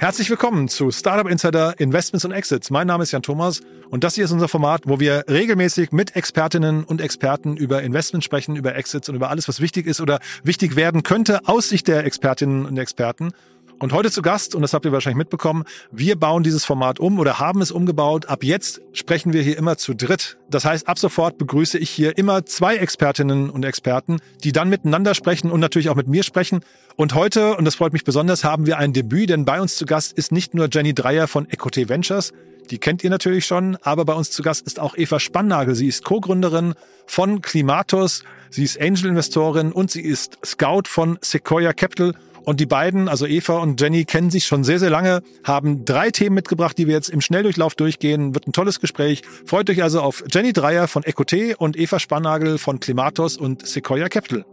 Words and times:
Herzlich 0.00 0.30
willkommen 0.30 0.68
zu 0.68 0.90
Startup 0.90 1.30
Insider 1.30 1.78
Investments 1.78 2.24
und 2.24 2.32
Exits. 2.32 2.70
Mein 2.70 2.86
Name 2.86 3.02
ist 3.02 3.12
Jan 3.12 3.20
Thomas 3.20 3.60
und 3.90 4.02
das 4.02 4.14
hier 4.14 4.24
ist 4.24 4.30
unser 4.30 4.48
Format, 4.48 4.84
wo 4.86 4.98
wir 4.98 5.24
regelmäßig 5.28 5.92
mit 5.92 6.16
Expertinnen 6.16 6.84
und 6.84 7.02
Experten 7.02 7.58
über 7.58 7.82
Investments 7.82 8.24
sprechen, 8.24 8.56
über 8.56 8.74
Exits 8.76 9.10
und 9.10 9.14
über 9.14 9.28
alles, 9.28 9.46
was 9.46 9.60
wichtig 9.60 9.86
ist 9.86 10.00
oder 10.00 10.18
wichtig 10.42 10.74
werden 10.74 11.02
könnte 11.02 11.46
aus 11.46 11.68
Sicht 11.68 11.86
der 11.86 12.06
Expertinnen 12.06 12.64
und 12.64 12.78
Experten. 12.78 13.32
Und 13.80 13.94
heute 13.94 14.10
zu 14.10 14.20
Gast, 14.20 14.54
und 14.54 14.60
das 14.60 14.74
habt 14.74 14.84
ihr 14.84 14.92
wahrscheinlich 14.92 15.16
mitbekommen, 15.16 15.64
wir 15.90 16.14
bauen 16.14 16.42
dieses 16.42 16.66
Format 16.66 17.00
um 17.00 17.18
oder 17.18 17.38
haben 17.38 17.62
es 17.62 17.70
umgebaut. 17.70 18.26
Ab 18.26 18.44
jetzt 18.44 18.82
sprechen 18.92 19.32
wir 19.32 19.40
hier 19.40 19.56
immer 19.56 19.78
zu 19.78 19.94
dritt. 19.94 20.36
Das 20.50 20.66
heißt, 20.66 20.86
ab 20.86 20.98
sofort 20.98 21.38
begrüße 21.38 21.78
ich 21.78 21.88
hier 21.88 22.18
immer 22.18 22.44
zwei 22.44 22.76
Expertinnen 22.76 23.48
und 23.48 23.64
Experten, 23.64 24.18
die 24.44 24.52
dann 24.52 24.68
miteinander 24.68 25.14
sprechen 25.14 25.50
und 25.50 25.60
natürlich 25.60 25.88
auch 25.88 25.94
mit 25.94 26.08
mir 26.08 26.24
sprechen. 26.24 26.60
Und 26.96 27.14
heute, 27.14 27.56
und 27.56 27.64
das 27.64 27.74
freut 27.74 27.94
mich 27.94 28.04
besonders, 28.04 28.44
haben 28.44 28.66
wir 28.66 28.76
ein 28.76 28.92
Debüt, 28.92 29.30
denn 29.30 29.46
bei 29.46 29.62
uns 29.62 29.76
zu 29.76 29.86
Gast 29.86 30.12
ist 30.12 30.30
nicht 30.30 30.52
nur 30.52 30.68
Jenny 30.70 30.92
Dreier 30.92 31.26
von 31.26 31.48
Ecote 31.48 31.88
Ventures, 31.88 32.34
die 32.70 32.78
kennt 32.78 33.02
ihr 33.02 33.10
natürlich 33.10 33.46
schon, 33.46 33.78
aber 33.82 34.04
bei 34.04 34.12
uns 34.12 34.30
zu 34.30 34.42
Gast 34.42 34.66
ist 34.66 34.78
auch 34.78 34.96
Eva 34.96 35.18
Spannagel. 35.18 35.74
Sie 35.74 35.88
ist 35.88 36.04
Co-Gründerin 36.04 36.74
von 37.06 37.42
Klimatos, 37.42 38.22
sie 38.50 38.62
ist 38.62 38.80
Angel-Investorin 38.80 39.72
und 39.72 39.90
sie 39.90 40.02
ist 40.02 40.38
Scout 40.44 40.82
von 40.86 41.18
Sequoia 41.20 41.72
Capital. 41.72 42.14
Und 42.44 42.60
die 42.60 42.66
beiden, 42.66 43.08
also 43.08 43.26
Eva 43.26 43.58
und 43.58 43.80
Jenny, 43.80 44.04
kennen 44.04 44.30
sich 44.30 44.46
schon 44.46 44.64
sehr, 44.64 44.78
sehr 44.78 44.90
lange, 44.90 45.22
haben 45.44 45.84
drei 45.84 46.10
Themen 46.10 46.34
mitgebracht, 46.34 46.76
die 46.78 46.86
wir 46.86 46.94
jetzt 46.94 47.08
im 47.08 47.20
Schnelldurchlauf 47.20 47.74
durchgehen. 47.74 48.34
Wird 48.34 48.46
ein 48.46 48.52
tolles 48.52 48.80
Gespräch. 48.80 49.22
Freut 49.44 49.68
euch 49.70 49.82
also 49.82 50.00
auf 50.00 50.24
Jenny 50.30 50.52
Dreier 50.52 50.88
von 50.88 51.02
Ecote 51.04 51.56
und 51.56 51.78
Eva 51.78 51.98
Spannagel 51.98 52.58
von 52.58 52.80
Klimatos 52.80 53.36
und 53.36 53.66
Sequoia 53.66 54.08
Capital. 54.08 54.44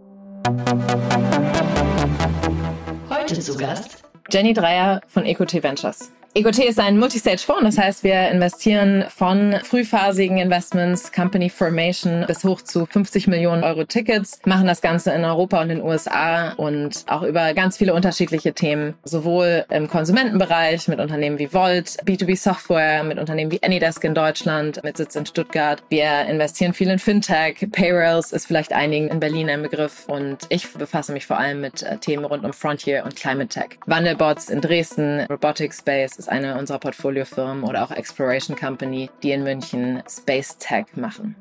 Heute 3.09 3.39
zu 3.39 3.57
Gast 3.57 4.03
Jenny 4.29 4.53
Dreier 4.53 5.01
von 5.07 5.25
Ecote 5.25 5.63
Ventures. 5.63 6.11
EcoT 6.33 6.59
ist 6.59 6.79
ein 6.79 6.99
Multistage-Fonds, 6.99 7.63
das 7.63 7.77
heißt, 7.77 8.03
wir 8.03 8.29
investieren 8.29 9.05
von 9.09 9.55
frühphasigen 9.63 10.37
Investments, 10.37 11.11
Company 11.11 11.49
Formation 11.49 12.25
bis 12.27 12.43
hoch 12.43 12.61
zu 12.61 12.85
50 12.85 13.27
Millionen 13.27 13.63
Euro 13.63 13.85
Tickets, 13.85 14.39
machen 14.45 14.67
das 14.67 14.81
Ganze 14.81 15.11
in 15.11 15.25
Europa 15.25 15.61
und 15.61 15.71
in 15.71 15.77
den 15.77 15.85
USA 15.85 16.51
und 16.53 17.05
auch 17.07 17.23
über 17.23 17.55
ganz 17.55 17.77
viele 17.77 17.95
unterschiedliche 17.95 18.53
Themen, 18.53 18.93
sowohl 19.03 19.65
im 19.71 19.87
Konsumentenbereich 19.87 20.87
mit 20.87 20.99
Unternehmen 20.99 21.39
wie 21.39 21.51
Volt, 21.53 21.97
B2B 22.05 22.37
Software 22.37 23.03
mit 23.03 23.17
Unternehmen 23.17 23.51
wie 23.51 23.63
Anydesk 23.63 24.03
in 24.03 24.13
Deutschland 24.13 24.83
mit 24.83 24.97
Sitz 24.97 25.15
in 25.15 25.25
Stuttgart. 25.25 25.81
Wir 25.89 26.25
investieren 26.27 26.73
viel 26.73 26.89
in 26.91 26.99
Fintech, 26.99 27.67
Payrolls 27.71 28.31
ist 28.31 28.45
vielleicht 28.45 28.73
einigen 28.73 29.07
in 29.07 29.19
Berlin 29.19 29.49
ein 29.49 29.63
Begriff 29.63 30.05
und 30.07 30.39
ich 30.49 30.71
befasse 30.73 31.13
mich 31.13 31.25
vor 31.25 31.39
allem 31.39 31.61
mit 31.61 31.81
äh, 31.81 31.97
Themen 31.97 32.25
rund 32.25 32.45
um 32.45 32.53
Frontier 32.53 33.03
und 33.05 33.15
Climate 33.15 33.47
Tech. 33.47 33.79
Wandelbots 33.87 34.49
in 34.49 34.61
Dresden, 34.61 35.21
Robotic 35.21 35.73
Space 35.73 36.16
ist 36.17 36.29
eine 36.29 36.57
unserer 36.57 36.79
Portfoliofirmen 36.79 37.63
oder 37.63 37.83
auch 37.83 37.91
Exploration 37.91 38.55
Company, 38.55 39.09
die 39.23 39.31
in 39.31 39.43
München 39.43 40.01
Space 40.07 40.57
Tech 40.57 40.85
machen. 40.95 41.35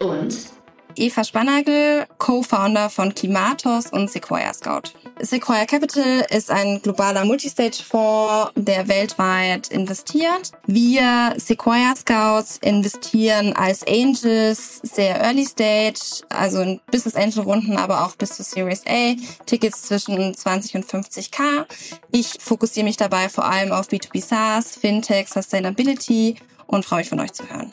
und 0.00 0.57
Eva 0.98 1.24
Spannagel, 1.24 2.06
Co-Founder 2.18 2.90
von 2.90 3.14
Klimatos 3.14 3.86
und 3.86 4.10
Sequoia 4.10 4.52
Scout. 4.52 4.92
Sequoia 5.20 5.64
Capital 5.64 6.26
ist 6.30 6.50
ein 6.50 6.80
globaler 6.82 7.24
Multistage-Fonds, 7.24 8.52
der 8.56 8.88
weltweit 8.88 9.68
investiert. 9.68 10.52
Wir 10.66 11.34
Sequoia 11.36 11.94
Scouts 11.96 12.58
investieren 12.58 13.52
als 13.54 13.86
Angels 13.86 14.80
sehr 14.82 15.20
Early 15.20 15.46
Stage, 15.46 16.24
also 16.28 16.60
in 16.60 16.80
Business 16.90 17.14
Angel 17.14 17.44
Runden, 17.44 17.76
aber 17.76 18.04
auch 18.04 18.16
bis 18.16 18.36
zu 18.36 18.42
Series 18.42 18.82
A, 18.86 19.14
Tickets 19.46 19.82
zwischen 19.82 20.34
20 20.34 20.74
und 20.74 20.84
50k. 20.84 21.66
Ich 22.10 22.36
fokussiere 22.40 22.84
mich 22.84 22.96
dabei 22.96 23.28
vor 23.28 23.44
allem 23.44 23.72
auf 23.72 23.88
B2B 23.88 24.22
SaaS, 24.22 24.76
Fintech, 24.76 25.28
Sustainability 25.28 26.36
und 26.66 26.84
freue 26.84 27.00
mich 27.00 27.08
von 27.08 27.20
euch 27.20 27.32
zu 27.32 27.48
hören. 27.48 27.72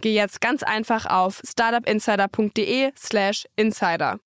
geh 0.00 0.14
jetzt 0.14 0.40
ganz 0.40 0.62
einfach 0.62 1.06
auf 1.06 1.40
startupinsider.de/slash 1.44 3.46
insider. 3.56 4.18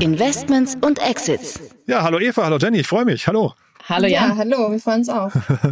Investments 0.00 0.76
und 0.80 1.00
Exits. 1.00 1.60
Ja, 1.86 2.02
hallo 2.02 2.18
Eva, 2.18 2.44
hallo 2.44 2.58
Jenny, 2.58 2.80
ich 2.80 2.86
freue 2.86 3.04
mich. 3.04 3.26
Hallo. 3.26 3.54
Hallo 3.88 4.06
ja, 4.06 4.26
Jan. 4.26 4.36
hallo, 4.36 4.70
wir 4.70 4.80
freuen 4.80 4.98
uns 4.98 5.08
auch. 5.08 5.30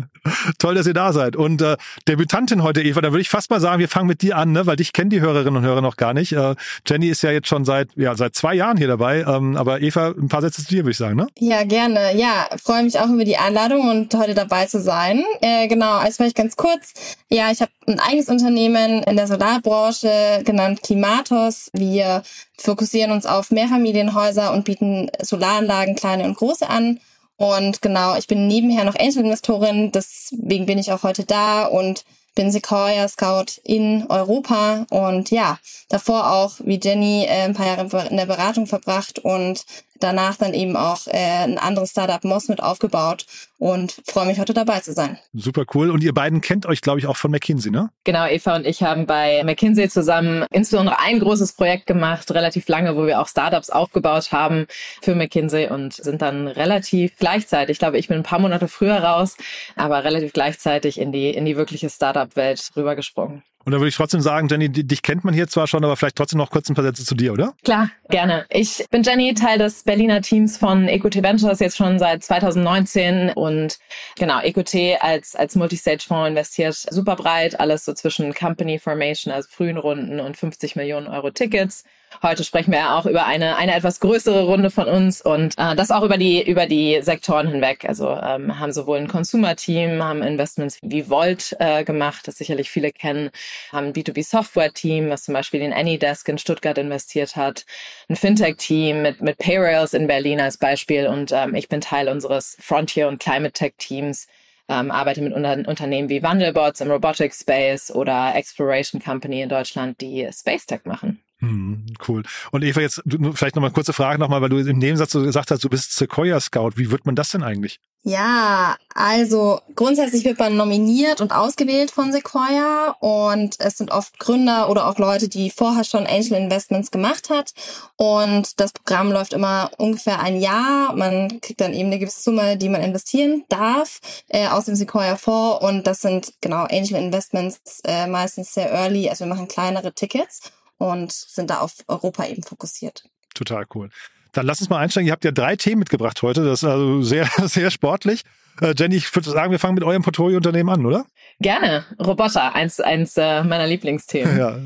Toll, 0.58 0.74
dass 0.74 0.86
ihr 0.86 0.94
da 0.94 1.12
seid. 1.12 1.36
Und 1.36 1.60
äh, 1.60 1.76
Debütantin 2.08 2.62
heute, 2.62 2.82
Eva, 2.82 3.02
da 3.02 3.12
würde 3.12 3.20
ich 3.20 3.28
fast 3.28 3.50
mal 3.50 3.60
sagen, 3.60 3.78
wir 3.78 3.90
fangen 3.90 4.06
mit 4.06 4.22
dir 4.22 4.38
an, 4.38 4.52
ne? 4.52 4.66
weil 4.66 4.76
dich 4.76 4.94
kennen 4.94 5.10
die 5.10 5.20
Hörerinnen 5.20 5.56
und 5.56 5.64
Hörer 5.64 5.82
noch 5.82 5.96
gar 5.96 6.14
nicht. 6.14 6.32
Äh, 6.32 6.54
Jenny 6.86 7.08
ist 7.08 7.20
ja 7.22 7.30
jetzt 7.30 7.46
schon 7.46 7.66
seit 7.66 7.90
ja 7.94 8.16
seit 8.16 8.34
zwei 8.34 8.54
Jahren 8.54 8.78
hier 8.78 8.88
dabei. 8.88 9.20
Ähm, 9.20 9.58
aber 9.58 9.82
Eva, 9.82 10.14
ein 10.16 10.28
paar 10.28 10.40
Sätze 10.40 10.62
zu 10.62 10.68
dir, 10.68 10.84
würde 10.84 10.92
ich 10.92 10.96
sagen, 10.96 11.16
ne? 11.16 11.26
Ja, 11.38 11.64
gerne. 11.64 12.16
Ja, 12.16 12.48
freue 12.62 12.84
mich 12.84 12.98
auch 12.98 13.10
über 13.10 13.26
die 13.26 13.36
Einladung 13.36 13.86
und 13.90 14.14
heute 14.14 14.32
dabei 14.32 14.64
zu 14.64 14.80
sein. 14.80 15.22
Äh, 15.42 15.68
genau, 15.68 15.98
also 15.98 16.16
vielleicht 16.16 16.36
ganz 16.36 16.56
kurz. 16.56 16.94
Ja, 17.28 17.50
ich 17.50 17.60
habe 17.60 17.72
ein 17.86 18.00
eigenes 18.00 18.30
Unternehmen 18.30 19.02
in 19.02 19.16
der 19.16 19.26
Solarbranche 19.26 20.42
genannt 20.42 20.82
Klimatos. 20.82 21.70
Wir 21.74 22.22
fokussieren 22.56 23.10
uns 23.10 23.26
auf 23.26 23.50
Mehrfamilienhäuser 23.50 24.54
und 24.54 24.64
bieten 24.64 25.10
Solaranlagen, 25.20 25.96
kleine 25.96 26.24
und 26.24 26.36
große 26.38 26.66
an. 26.66 26.98
Und 27.36 27.82
genau, 27.82 28.16
ich 28.16 28.26
bin 28.26 28.46
nebenher 28.46 28.84
noch 28.84 28.96
Angel-Investorin, 28.98 29.92
deswegen 29.92 30.66
bin 30.66 30.78
ich 30.78 30.90
auch 30.92 31.02
heute 31.02 31.24
da 31.24 31.66
und 31.66 32.04
bin 32.34 32.50
Sequoia 32.50 33.08
Scout 33.08 33.60
in 33.64 34.06
Europa. 34.08 34.86
Und 34.90 35.30
ja, 35.30 35.58
davor 35.88 36.32
auch 36.32 36.54
wie 36.64 36.78
Jenny 36.82 37.24
äh, 37.24 37.44
ein 37.44 37.54
paar 37.54 37.66
Jahre 37.66 38.08
in 38.08 38.16
der 38.16 38.26
Beratung 38.26 38.66
verbracht 38.66 39.18
und 39.18 39.64
danach 40.00 40.36
dann 40.36 40.54
eben 40.54 40.76
auch 40.76 41.06
äh, 41.06 41.44
ein 41.44 41.58
anderes 41.58 41.90
Startup 41.90 42.22
Moss 42.24 42.48
mit 42.48 42.62
aufgebaut 42.62 43.26
und 43.58 44.02
freue 44.06 44.26
mich 44.26 44.38
heute 44.38 44.54
dabei 44.54 44.80
zu 44.80 44.92
sein. 44.92 45.18
Super 45.32 45.64
cool. 45.74 45.90
Und 45.90 46.02
ihr 46.02 46.12
beiden 46.12 46.40
kennt 46.40 46.66
euch, 46.66 46.80
glaube 46.80 46.98
ich, 46.98 47.06
auch 47.06 47.16
von 47.16 47.30
McKinsey, 47.30 47.70
ne? 47.70 47.90
Genau, 48.04 48.26
Eva 48.26 48.56
und 48.56 48.66
ich 48.66 48.82
haben 48.82 49.06
bei 49.06 49.42
McKinsey 49.44 49.88
zusammen 49.88 50.44
insbesondere 50.50 50.98
ein 51.00 51.20
großes 51.20 51.54
Projekt 51.54 51.86
gemacht, 51.86 52.30
relativ 52.32 52.68
lange, 52.68 52.96
wo 52.96 53.06
wir 53.06 53.20
auch 53.20 53.28
Startups 53.28 53.70
aufgebaut 53.70 54.32
haben 54.32 54.66
für 55.02 55.14
McKinsey 55.14 55.68
und 55.68 55.94
sind 55.94 56.22
dann 56.22 56.48
relativ 56.48 57.16
gleichzeitig, 57.16 57.74
ich 57.74 57.78
glaube, 57.78 57.98
ich 57.98 58.08
bin 58.08 58.18
ein 58.18 58.22
paar 58.22 58.38
Monate 58.38 58.68
früher 58.68 58.98
raus, 58.98 59.36
aber 59.76 60.04
relativ 60.04 60.32
gleichzeitig 60.32 60.98
in 60.98 61.12
die, 61.12 61.30
in 61.30 61.44
die 61.44 61.56
wirkliche 61.56 61.90
Startup-Welt 61.90 62.70
rübergesprungen. 62.76 63.42
Und 63.66 63.72
da 63.72 63.78
würde 63.78 63.88
ich 63.88 63.96
trotzdem 63.96 64.20
sagen, 64.20 64.46
Jenny, 64.46 64.68
dich 64.68 65.02
kennt 65.02 65.24
man 65.24 65.34
hier 65.34 65.48
zwar 65.48 65.66
schon, 65.66 65.84
aber 65.84 65.96
vielleicht 65.96 66.14
trotzdem 66.14 66.38
noch 66.38 66.50
kurz 66.50 66.68
ein 66.70 66.76
paar 66.76 66.84
Sätze 66.84 67.04
zu 67.04 67.16
dir, 67.16 67.32
oder? 67.32 67.52
Klar, 67.64 67.90
gerne. 68.08 68.46
Ich 68.48 68.86
bin 68.92 69.02
Jenny, 69.02 69.34
Teil 69.34 69.58
des 69.58 69.82
Berliner 69.82 70.22
Teams 70.22 70.56
von 70.56 70.86
EcoT 70.86 71.20
Ventures 71.20 71.58
jetzt 71.58 71.76
schon 71.76 71.98
seit 71.98 72.22
2019 72.22 73.30
und 73.30 73.78
genau, 74.16 74.40
EcoT 74.40 74.72
als, 75.00 75.34
als 75.34 75.56
Multistage-Fonds 75.56 76.28
investiert 76.28 76.76
super 76.76 77.16
breit, 77.16 77.58
alles 77.58 77.84
so 77.84 77.92
zwischen 77.92 78.32
Company 78.34 78.78
Formation, 78.78 79.34
also 79.34 79.48
frühen 79.50 79.78
Runden 79.78 80.20
und 80.20 80.36
50 80.36 80.76
Millionen 80.76 81.08
Euro 81.08 81.32
Tickets. 81.32 81.82
Heute 82.22 82.44
sprechen 82.44 82.72
wir 82.72 82.78
ja 82.78 82.98
auch 82.98 83.06
über 83.06 83.26
eine, 83.26 83.56
eine 83.56 83.74
etwas 83.74 84.00
größere 84.00 84.44
Runde 84.44 84.70
von 84.70 84.88
uns 84.88 85.20
und 85.20 85.54
äh, 85.58 85.76
das 85.76 85.90
auch 85.90 86.02
über 86.02 86.16
die, 86.16 86.42
über 86.42 86.66
die 86.66 87.00
Sektoren 87.02 87.48
hinweg. 87.48 87.84
Also 87.86 88.08
ähm, 88.08 88.58
haben 88.58 88.72
sowohl 88.72 88.98
ein 88.98 89.08
Consumer-Team, 89.08 90.02
haben 90.02 90.22
Investments 90.22 90.78
wie 90.82 91.10
Volt 91.10 91.54
äh, 91.58 91.84
gemacht, 91.84 92.26
das 92.26 92.38
sicherlich 92.38 92.70
viele 92.70 92.90
kennen, 92.90 93.30
haben 93.70 93.88
ein 93.88 93.92
B2B-Software-Team, 93.92 95.10
was 95.10 95.24
zum 95.24 95.34
Beispiel 95.34 95.60
in 95.60 95.72
AnyDesk 95.72 96.28
in 96.28 96.38
Stuttgart 96.38 96.78
investiert 96.78 97.36
hat, 97.36 97.66
ein 98.08 98.16
Fintech-Team 98.16 99.02
mit, 99.02 99.20
mit 99.20 99.38
Payrails 99.38 99.92
in 99.92 100.06
Berlin 100.06 100.40
als 100.40 100.56
Beispiel 100.56 101.08
und 101.08 101.32
ähm, 101.32 101.54
ich 101.54 101.68
bin 101.68 101.80
Teil 101.80 102.08
unseres 102.08 102.56
Frontier- 102.60 103.08
und 103.08 103.20
Climate 103.20 103.52
Tech-Teams 103.52 104.26
ähm, 104.68 104.90
arbeite 104.90 105.22
mit 105.22 105.32
unter 105.32 105.52
Unternehmen 105.68 106.08
wie 106.08 106.22
Wandelbots 106.22 106.80
im 106.80 106.90
Robotics 106.90 107.40
Space 107.40 107.90
oder 107.90 108.34
Exploration 108.34 109.00
Company 109.00 109.42
in 109.42 109.48
Deutschland, 109.48 110.00
die 110.00 110.28
Space 110.32 110.66
Tech 110.66 110.80
machen. 110.84 111.22
Hm, 111.46 111.86
cool. 112.08 112.24
Und 112.50 112.64
Eva, 112.64 112.80
jetzt 112.80 113.02
vielleicht 113.34 113.54
nochmal 113.54 113.70
kurze 113.70 113.92
Frage 113.92 114.18
nochmal, 114.18 114.42
weil 114.42 114.48
du 114.48 114.58
im 114.58 114.78
Nebensatz 114.78 115.12
so 115.12 115.22
gesagt 115.22 115.50
hast, 115.50 115.62
du 115.62 115.68
bist 115.68 115.94
Sequoia 115.94 116.40
Scout. 116.40 116.72
Wie 116.76 116.90
wird 116.90 117.06
man 117.06 117.14
das 117.14 117.30
denn 117.30 117.42
eigentlich? 117.42 117.78
Ja, 118.02 118.76
also 118.94 119.60
grundsätzlich 119.74 120.24
wird 120.24 120.38
man 120.38 120.56
nominiert 120.56 121.20
und 121.20 121.32
ausgewählt 121.32 121.90
von 121.90 122.12
Sequoia 122.12 122.94
und 123.00 123.56
es 123.58 123.78
sind 123.78 123.90
oft 123.90 124.20
Gründer 124.20 124.70
oder 124.70 124.86
auch 124.86 124.98
Leute, 124.98 125.28
die 125.28 125.50
vorher 125.50 125.82
schon 125.82 126.06
Angel 126.06 126.34
Investments 126.34 126.92
gemacht 126.92 127.30
hat 127.30 127.52
und 127.96 128.60
das 128.60 128.72
Programm 128.72 129.10
läuft 129.10 129.32
immer 129.32 129.72
ungefähr 129.78 130.20
ein 130.20 130.40
Jahr. 130.40 130.94
Man 130.94 131.40
kriegt 131.40 131.60
dann 131.60 131.74
eben 131.74 131.88
eine 131.88 131.98
gewisse 131.98 132.22
Summe, 132.22 132.56
die 132.56 132.68
man 132.68 132.80
investieren 132.80 133.42
darf 133.48 133.98
äh, 134.28 134.46
aus 134.46 134.66
dem 134.66 134.76
Sequoia 134.76 135.16
Fonds 135.16 135.64
und 135.64 135.88
das 135.88 136.00
sind 136.00 136.32
genau 136.40 136.62
Angel 136.70 136.94
Investments 137.02 137.80
äh, 137.82 138.06
meistens 138.06 138.54
sehr 138.54 138.70
early, 138.70 139.08
also 139.08 139.24
wir 139.24 139.34
machen 139.34 139.48
kleinere 139.48 139.92
Tickets 139.92 140.42
und 140.78 141.12
sind 141.12 141.50
da 141.50 141.60
auf 141.60 141.74
Europa 141.88 142.26
eben 142.26 142.42
fokussiert. 142.42 143.04
Total 143.34 143.64
cool. 143.74 143.90
Dann 144.32 144.46
lass 144.46 144.60
uns 144.60 144.68
mal 144.68 144.78
einsteigen. 144.78 145.06
Ihr 145.06 145.12
habt 145.12 145.24
ja 145.24 145.30
drei 145.30 145.56
Themen 145.56 145.80
mitgebracht 145.80 146.22
heute. 146.22 146.44
Das 146.44 146.62
ist 146.62 146.68
also 146.68 147.02
sehr, 147.02 147.26
sehr 147.44 147.70
sportlich. 147.70 148.22
Äh, 148.60 148.74
Jenny, 148.76 148.96
ich 148.96 149.14
würde 149.14 149.30
sagen, 149.30 149.50
wir 149.50 149.58
fangen 149.58 149.74
mit 149.74 149.84
eurem 149.84 150.02
Portfoliounternehmen 150.02 150.72
an, 150.72 150.86
oder? 150.86 151.06
Gerne. 151.40 151.84
Roboter, 151.98 152.54
eins, 152.54 152.80
eins 152.80 153.16
äh, 153.16 153.44
meiner 153.44 153.66
Lieblingsthemen. 153.66 154.38
Ja. 154.38 154.58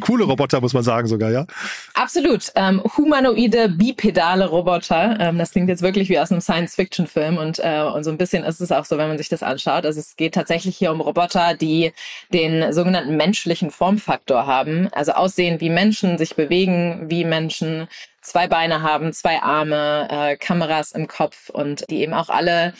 Coole 0.00 0.24
Roboter, 0.24 0.60
muss 0.60 0.74
man 0.74 0.82
sagen 0.82 1.06
sogar, 1.06 1.30
ja? 1.30 1.46
Absolut. 1.94 2.50
Ähm, 2.54 2.82
humanoide, 2.96 3.68
bipedale 3.68 4.46
Roboter. 4.46 5.16
Ähm, 5.20 5.38
das 5.38 5.52
klingt 5.52 5.68
jetzt 5.68 5.82
wirklich 5.82 6.08
wie 6.08 6.18
aus 6.18 6.30
einem 6.30 6.40
Science-Fiction-Film 6.40 7.38
und, 7.38 7.58
äh, 7.58 7.82
und 7.82 8.04
so 8.04 8.10
ein 8.10 8.18
bisschen 8.18 8.44
ist 8.44 8.60
es 8.60 8.72
auch 8.72 8.84
so, 8.84 8.98
wenn 8.98 9.08
man 9.08 9.18
sich 9.18 9.28
das 9.28 9.42
anschaut. 9.42 9.86
Also 9.86 10.00
es 10.00 10.16
geht 10.16 10.34
tatsächlich 10.34 10.76
hier 10.76 10.92
um 10.92 11.00
Roboter, 11.00 11.54
die 11.54 11.92
den 12.32 12.72
sogenannten 12.72 13.16
menschlichen 13.16 13.70
Formfaktor 13.70 14.46
haben. 14.46 14.88
Also 14.92 15.12
aussehen 15.12 15.60
wie 15.60 15.70
Menschen, 15.70 16.18
sich 16.18 16.36
bewegen 16.36 17.10
wie 17.10 17.24
Menschen, 17.24 17.88
zwei 18.22 18.48
Beine 18.48 18.82
haben, 18.82 19.12
zwei 19.12 19.42
Arme, 19.42 20.08
äh, 20.10 20.36
Kameras 20.36 20.92
im 20.92 21.08
Kopf 21.08 21.50
und 21.50 21.88
die 21.90 22.00
eben 22.00 22.14
auch 22.14 22.28
alle 22.28 22.74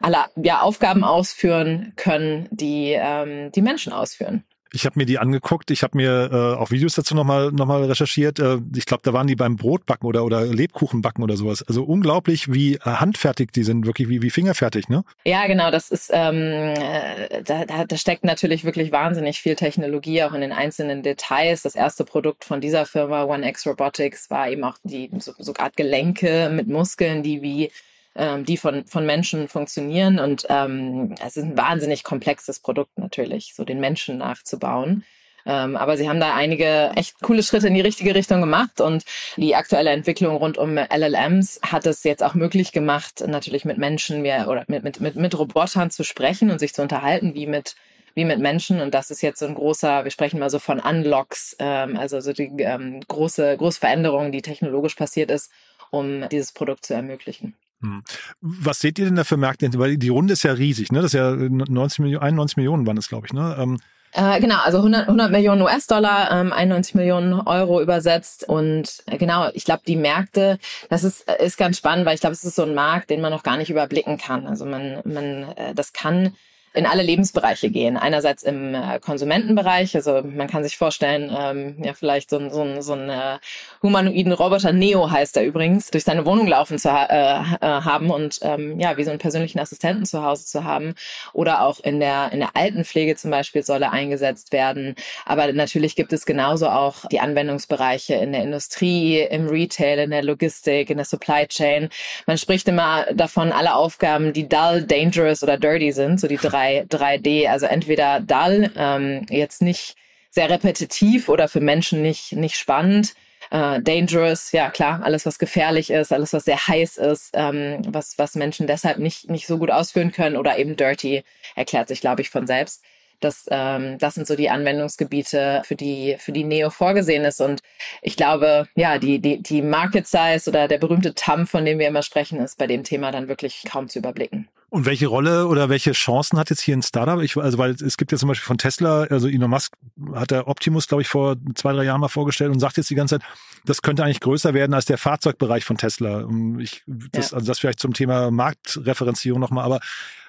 alle 0.00 0.26
ja, 0.36 0.60
Aufgaben 0.60 1.04
ausführen 1.04 1.92
können, 1.96 2.48
die 2.50 2.92
ähm, 2.96 3.50
die 3.52 3.62
Menschen 3.62 3.92
ausführen. 3.92 4.44
Ich 4.72 4.84
habe 4.84 4.98
mir 4.98 5.06
die 5.06 5.18
angeguckt, 5.18 5.70
ich 5.70 5.82
habe 5.82 5.96
mir 5.96 6.30
äh, 6.32 6.60
auch 6.60 6.70
Videos 6.70 6.94
dazu 6.94 7.14
nochmal 7.14 7.52
noch 7.52 7.66
mal 7.66 7.84
recherchiert. 7.84 8.38
Äh, 8.38 8.58
ich 8.76 8.86
glaube, 8.86 9.02
da 9.04 9.12
waren 9.12 9.26
die 9.26 9.36
beim 9.36 9.56
Brotbacken 9.56 10.06
oder, 10.06 10.24
oder 10.24 10.44
Lebkuchenbacken 10.44 11.24
oder 11.24 11.36
sowas. 11.36 11.62
Also 11.62 11.84
unglaublich, 11.84 12.52
wie 12.52 12.74
äh, 12.74 12.80
handfertig 12.84 13.50
die 13.52 13.64
sind, 13.64 13.86
wirklich 13.86 14.08
wie, 14.08 14.22
wie 14.22 14.30
fingerfertig, 14.30 14.88
ne? 14.88 15.04
Ja, 15.24 15.46
genau, 15.46 15.70
das 15.70 15.90
ist, 15.90 16.10
ähm, 16.12 16.74
äh, 16.76 17.42
da, 17.44 17.64
da, 17.64 17.84
da 17.84 17.96
steckt 17.96 18.24
natürlich 18.24 18.64
wirklich 18.64 18.92
wahnsinnig 18.92 19.40
viel 19.40 19.56
Technologie 19.56 20.22
auch 20.22 20.34
in 20.34 20.40
den 20.40 20.52
einzelnen 20.52 21.02
Details. 21.02 21.62
Das 21.62 21.74
erste 21.74 22.04
Produkt 22.04 22.44
von 22.44 22.60
dieser 22.60 22.86
Firma, 22.86 23.24
One 23.24 23.48
X 23.48 23.66
Robotics, 23.66 24.30
war 24.30 24.50
eben 24.50 24.64
auch 24.64 24.76
die 24.84 25.10
so, 25.18 25.32
so 25.38 25.54
Art 25.58 25.76
Gelenke 25.76 26.50
mit 26.52 26.68
Muskeln, 26.68 27.22
die 27.22 27.42
wie 27.42 27.70
ähm, 28.18 28.44
die 28.44 28.56
von, 28.56 28.84
von 28.86 29.06
Menschen 29.06 29.48
funktionieren. 29.48 30.18
Und 30.18 30.46
ähm, 30.50 31.14
es 31.24 31.36
ist 31.36 31.44
ein 31.44 31.56
wahnsinnig 31.56 32.04
komplexes 32.04 32.60
Produkt 32.60 32.98
natürlich, 32.98 33.54
so 33.54 33.64
den 33.64 33.80
Menschen 33.80 34.18
nachzubauen. 34.18 35.04
Ähm, 35.46 35.76
aber 35.76 35.96
sie 35.96 36.08
haben 36.08 36.20
da 36.20 36.34
einige 36.34 36.90
echt 36.96 37.22
coole 37.22 37.42
Schritte 37.42 37.68
in 37.68 37.74
die 37.74 37.80
richtige 37.80 38.14
Richtung 38.14 38.40
gemacht 38.40 38.80
und 38.80 39.04
die 39.36 39.54
aktuelle 39.54 39.90
Entwicklung 39.90 40.36
rund 40.36 40.58
um 40.58 40.76
LLMs 40.76 41.60
hat 41.62 41.86
es 41.86 42.04
jetzt 42.04 42.22
auch 42.22 42.34
möglich 42.34 42.72
gemacht, 42.72 43.24
natürlich 43.26 43.64
mit 43.64 43.78
Menschen 43.78 44.20
mehr 44.20 44.48
oder 44.48 44.64
mit, 44.66 44.82
mit, 44.82 45.00
mit, 45.00 45.16
mit 45.16 45.38
Robotern 45.38 45.90
zu 45.90 46.04
sprechen 46.04 46.50
und 46.50 46.58
sich 46.58 46.74
zu 46.74 46.82
unterhalten, 46.82 47.34
wie 47.34 47.46
mit 47.46 47.76
wie 48.14 48.24
mit 48.24 48.40
Menschen. 48.40 48.80
Und 48.80 48.94
das 48.94 49.12
ist 49.12 49.22
jetzt 49.22 49.38
so 49.38 49.46
ein 49.46 49.54
großer, 49.54 50.02
wir 50.02 50.10
sprechen 50.10 50.40
mal 50.40 50.50
so 50.50 50.58
von 50.58 50.80
Unlocks, 50.80 51.54
ähm, 51.60 51.96
also 51.96 52.18
so 52.18 52.32
die 52.32 52.50
ähm, 52.58 53.00
große, 53.06 53.56
große 53.56 53.78
Veränderung, 53.78 54.32
die 54.32 54.42
technologisch 54.42 54.96
passiert 54.96 55.30
ist, 55.30 55.52
um 55.90 56.28
dieses 56.28 56.52
Produkt 56.52 56.84
zu 56.84 56.94
ermöglichen. 56.94 57.54
Hm. 57.80 58.02
Was 58.40 58.80
seht 58.80 58.98
ihr 58.98 59.04
denn 59.04 59.16
da 59.16 59.24
für 59.24 59.36
Märkte? 59.36 59.70
Weil 59.78 59.96
die 59.96 60.08
Runde 60.08 60.32
ist 60.32 60.42
ja 60.42 60.52
riesig, 60.52 60.90
ne? 60.90 61.00
Das 61.00 61.14
ist 61.14 61.18
ja 61.18 61.30
90 61.32 62.00
Millionen, 62.00 62.24
91 62.24 62.56
Millionen 62.56 62.86
waren 62.86 62.96
es, 62.96 63.08
glaube 63.08 63.26
ich, 63.26 63.32
ne? 63.32 63.56
Ähm 63.58 63.78
äh, 64.12 64.40
genau, 64.40 64.56
also 64.64 64.78
100, 64.78 65.02
100 65.02 65.30
Millionen 65.30 65.62
US-Dollar, 65.62 66.30
ähm, 66.32 66.52
91 66.52 66.94
Millionen 66.94 67.34
Euro 67.34 67.80
übersetzt. 67.82 68.48
Und 68.48 69.02
äh, 69.06 69.18
genau, 69.18 69.50
ich 69.52 69.64
glaube, 69.64 69.82
die 69.86 69.96
Märkte, 69.96 70.58
das 70.88 71.04
ist, 71.04 71.30
ist 71.30 71.58
ganz 71.58 71.76
spannend, 71.76 72.06
weil 72.06 72.14
ich 72.14 72.20
glaube, 72.20 72.32
es 72.32 72.42
ist 72.42 72.56
so 72.56 72.62
ein 72.62 72.74
Markt, 72.74 73.10
den 73.10 73.20
man 73.20 73.30
noch 73.30 73.42
gar 73.42 73.58
nicht 73.58 73.70
überblicken 73.70 74.16
kann. 74.16 74.46
Also 74.46 74.64
man, 74.64 75.02
man, 75.04 75.52
äh, 75.56 75.74
das 75.74 75.92
kann 75.92 76.34
in 76.78 76.86
alle 76.86 77.02
Lebensbereiche 77.02 77.70
gehen. 77.70 77.96
Einerseits 77.96 78.44
im 78.44 78.72
äh, 78.72 79.00
Konsumentenbereich, 79.00 79.96
also 79.96 80.22
man 80.22 80.46
kann 80.46 80.62
sich 80.62 80.76
vorstellen, 80.76 81.34
ähm, 81.36 81.74
ja 81.82 81.92
vielleicht 81.92 82.30
so, 82.30 82.38
so, 82.50 82.80
so 82.80 82.92
einen 82.92 83.10
äh, 83.10 83.38
humanoiden 83.82 84.32
Roboter, 84.32 84.72
Neo 84.72 85.10
heißt 85.10 85.36
er 85.36 85.44
übrigens, 85.44 85.90
durch 85.90 86.04
seine 86.04 86.24
Wohnung 86.24 86.46
laufen 86.46 86.78
zu 86.78 86.92
ha 86.92 87.06
äh, 87.06 87.66
äh, 87.66 87.82
haben 87.82 88.10
und 88.10 88.38
ähm, 88.42 88.78
ja, 88.78 88.96
wie 88.96 89.02
so 89.02 89.10
einen 89.10 89.18
persönlichen 89.18 89.58
Assistenten 89.58 90.06
zu 90.06 90.22
Hause 90.22 90.46
zu 90.46 90.62
haben. 90.62 90.94
Oder 91.32 91.62
auch 91.62 91.80
in 91.80 91.98
der, 91.98 92.30
in 92.32 92.38
der 92.38 92.50
Altenpflege 92.54 93.16
zum 93.16 93.32
Beispiel 93.32 93.64
soll 93.64 93.82
er 93.82 93.92
eingesetzt 93.92 94.52
werden. 94.52 94.94
Aber 95.26 95.52
natürlich 95.52 95.96
gibt 95.96 96.12
es 96.12 96.26
genauso 96.26 96.68
auch 96.68 97.06
die 97.06 97.18
Anwendungsbereiche 97.18 98.14
in 98.14 98.30
der 98.32 98.44
Industrie, 98.44 99.18
im 99.18 99.48
Retail, 99.48 99.98
in 99.98 100.10
der 100.10 100.22
Logistik, 100.22 100.90
in 100.90 100.98
der 100.98 101.06
Supply 101.06 101.48
Chain. 101.48 101.88
Man 102.26 102.38
spricht 102.38 102.68
immer 102.68 103.04
davon, 103.12 103.50
alle 103.50 103.74
Aufgaben, 103.74 104.32
die 104.32 104.48
dull, 104.48 104.84
dangerous 104.84 105.42
oder 105.42 105.56
dirty 105.56 105.90
sind, 105.90 106.20
so 106.20 106.28
die 106.28 106.36
drei 106.36 106.67
3, 106.68 106.86
3D, 106.88 107.48
also 107.48 107.66
entweder 107.66 108.20
dull, 108.20 108.70
ähm, 108.76 109.26
jetzt 109.30 109.62
nicht 109.62 109.96
sehr 110.30 110.50
repetitiv 110.50 111.28
oder 111.28 111.48
für 111.48 111.60
Menschen 111.60 112.02
nicht, 112.02 112.32
nicht 112.32 112.56
spannend. 112.56 113.14
Äh, 113.50 113.80
dangerous, 113.80 114.52
ja 114.52 114.68
klar, 114.68 115.00
alles 115.02 115.24
was 115.24 115.38
gefährlich 115.38 115.90
ist, 115.90 116.12
alles 116.12 116.34
was 116.34 116.44
sehr 116.44 116.66
heiß 116.66 116.98
ist, 116.98 117.30
ähm, 117.32 117.80
was, 117.88 118.18
was 118.18 118.34
Menschen 118.34 118.66
deshalb 118.66 118.98
nicht, 118.98 119.30
nicht 119.30 119.46
so 119.46 119.56
gut 119.58 119.70
ausführen 119.70 120.12
können 120.12 120.36
oder 120.36 120.58
eben 120.58 120.76
dirty, 120.76 121.22
erklärt 121.54 121.88
sich, 121.88 122.00
glaube 122.00 122.20
ich, 122.20 122.28
von 122.30 122.46
selbst. 122.46 122.82
Das, 123.20 123.46
ähm, 123.50 123.98
das 123.98 124.14
sind 124.14 124.26
so 124.26 124.36
die 124.36 124.50
Anwendungsgebiete, 124.50 125.62
für 125.64 125.76
die, 125.76 126.16
für 126.18 126.32
die 126.32 126.44
Neo 126.44 126.70
vorgesehen 126.70 127.24
ist. 127.24 127.40
Und 127.40 127.60
ich 128.02 128.16
glaube, 128.16 128.66
ja, 128.74 128.98
die, 128.98 129.18
die, 129.18 129.42
die 129.42 129.62
Market 129.62 130.06
Size 130.06 130.48
oder 130.48 130.68
der 130.68 130.78
berühmte 130.78 131.14
TAM, 131.14 131.46
von 131.46 131.64
dem 131.64 131.78
wir 131.78 131.88
immer 131.88 132.02
sprechen, 132.02 132.38
ist 132.40 132.58
bei 132.58 132.66
dem 132.66 132.84
Thema 132.84 133.10
dann 133.10 133.28
wirklich 133.28 133.64
kaum 133.68 133.88
zu 133.88 133.98
überblicken. 133.98 134.48
Und 134.70 134.84
welche 134.84 135.06
Rolle 135.06 135.46
oder 135.46 135.70
welche 135.70 135.92
Chancen 135.92 136.38
hat 136.38 136.50
jetzt 136.50 136.60
hier 136.60 136.76
ein 136.76 136.82
Startup? 136.82 137.22
Ich, 137.22 137.38
also 137.38 137.56
weil 137.56 137.70
es 137.70 137.96
gibt 137.96 138.12
ja 138.12 138.18
zum 138.18 138.28
Beispiel 138.28 138.46
von 138.46 138.58
Tesla, 138.58 139.04
also 139.04 139.26
Elon 139.26 139.48
Musk 139.48 139.72
hat 140.14 140.30
der 140.30 140.46
Optimus, 140.46 140.86
glaube 140.86 141.00
ich, 141.00 141.08
vor 141.08 141.36
zwei, 141.54 141.72
drei 141.72 141.84
Jahren 141.84 142.02
mal 142.02 142.08
vorgestellt 142.08 142.50
und 142.50 142.60
sagt 142.60 142.76
jetzt 142.76 142.90
die 142.90 142.94
ganze 142.94 143.18
Zeit, 143.18 143.28
das 143.64 143.80
könnte 143.80 144.04
eigentlich 144.04 144.20
größer 144.20 144.52
werden 144.52 144.74
als 144.74 144.84
der 144.84 144.98
Fahrzeugbereich 144.98 145.64
von 145.64 145.78
Tesla. 145.78 146.28
Ich, 146.58 146.82
das, 146.86 147.30
ja. 147.30 147.36
Also 147.38 147.46
das 147.46 147.60
vielleicht 147.60 147.80
zum 147.80 147.94
Thema 147.94 148.30
Marktreferenzierung 148.30 149.40
nochmal, 149.40 149.64
aber 149.64 149.80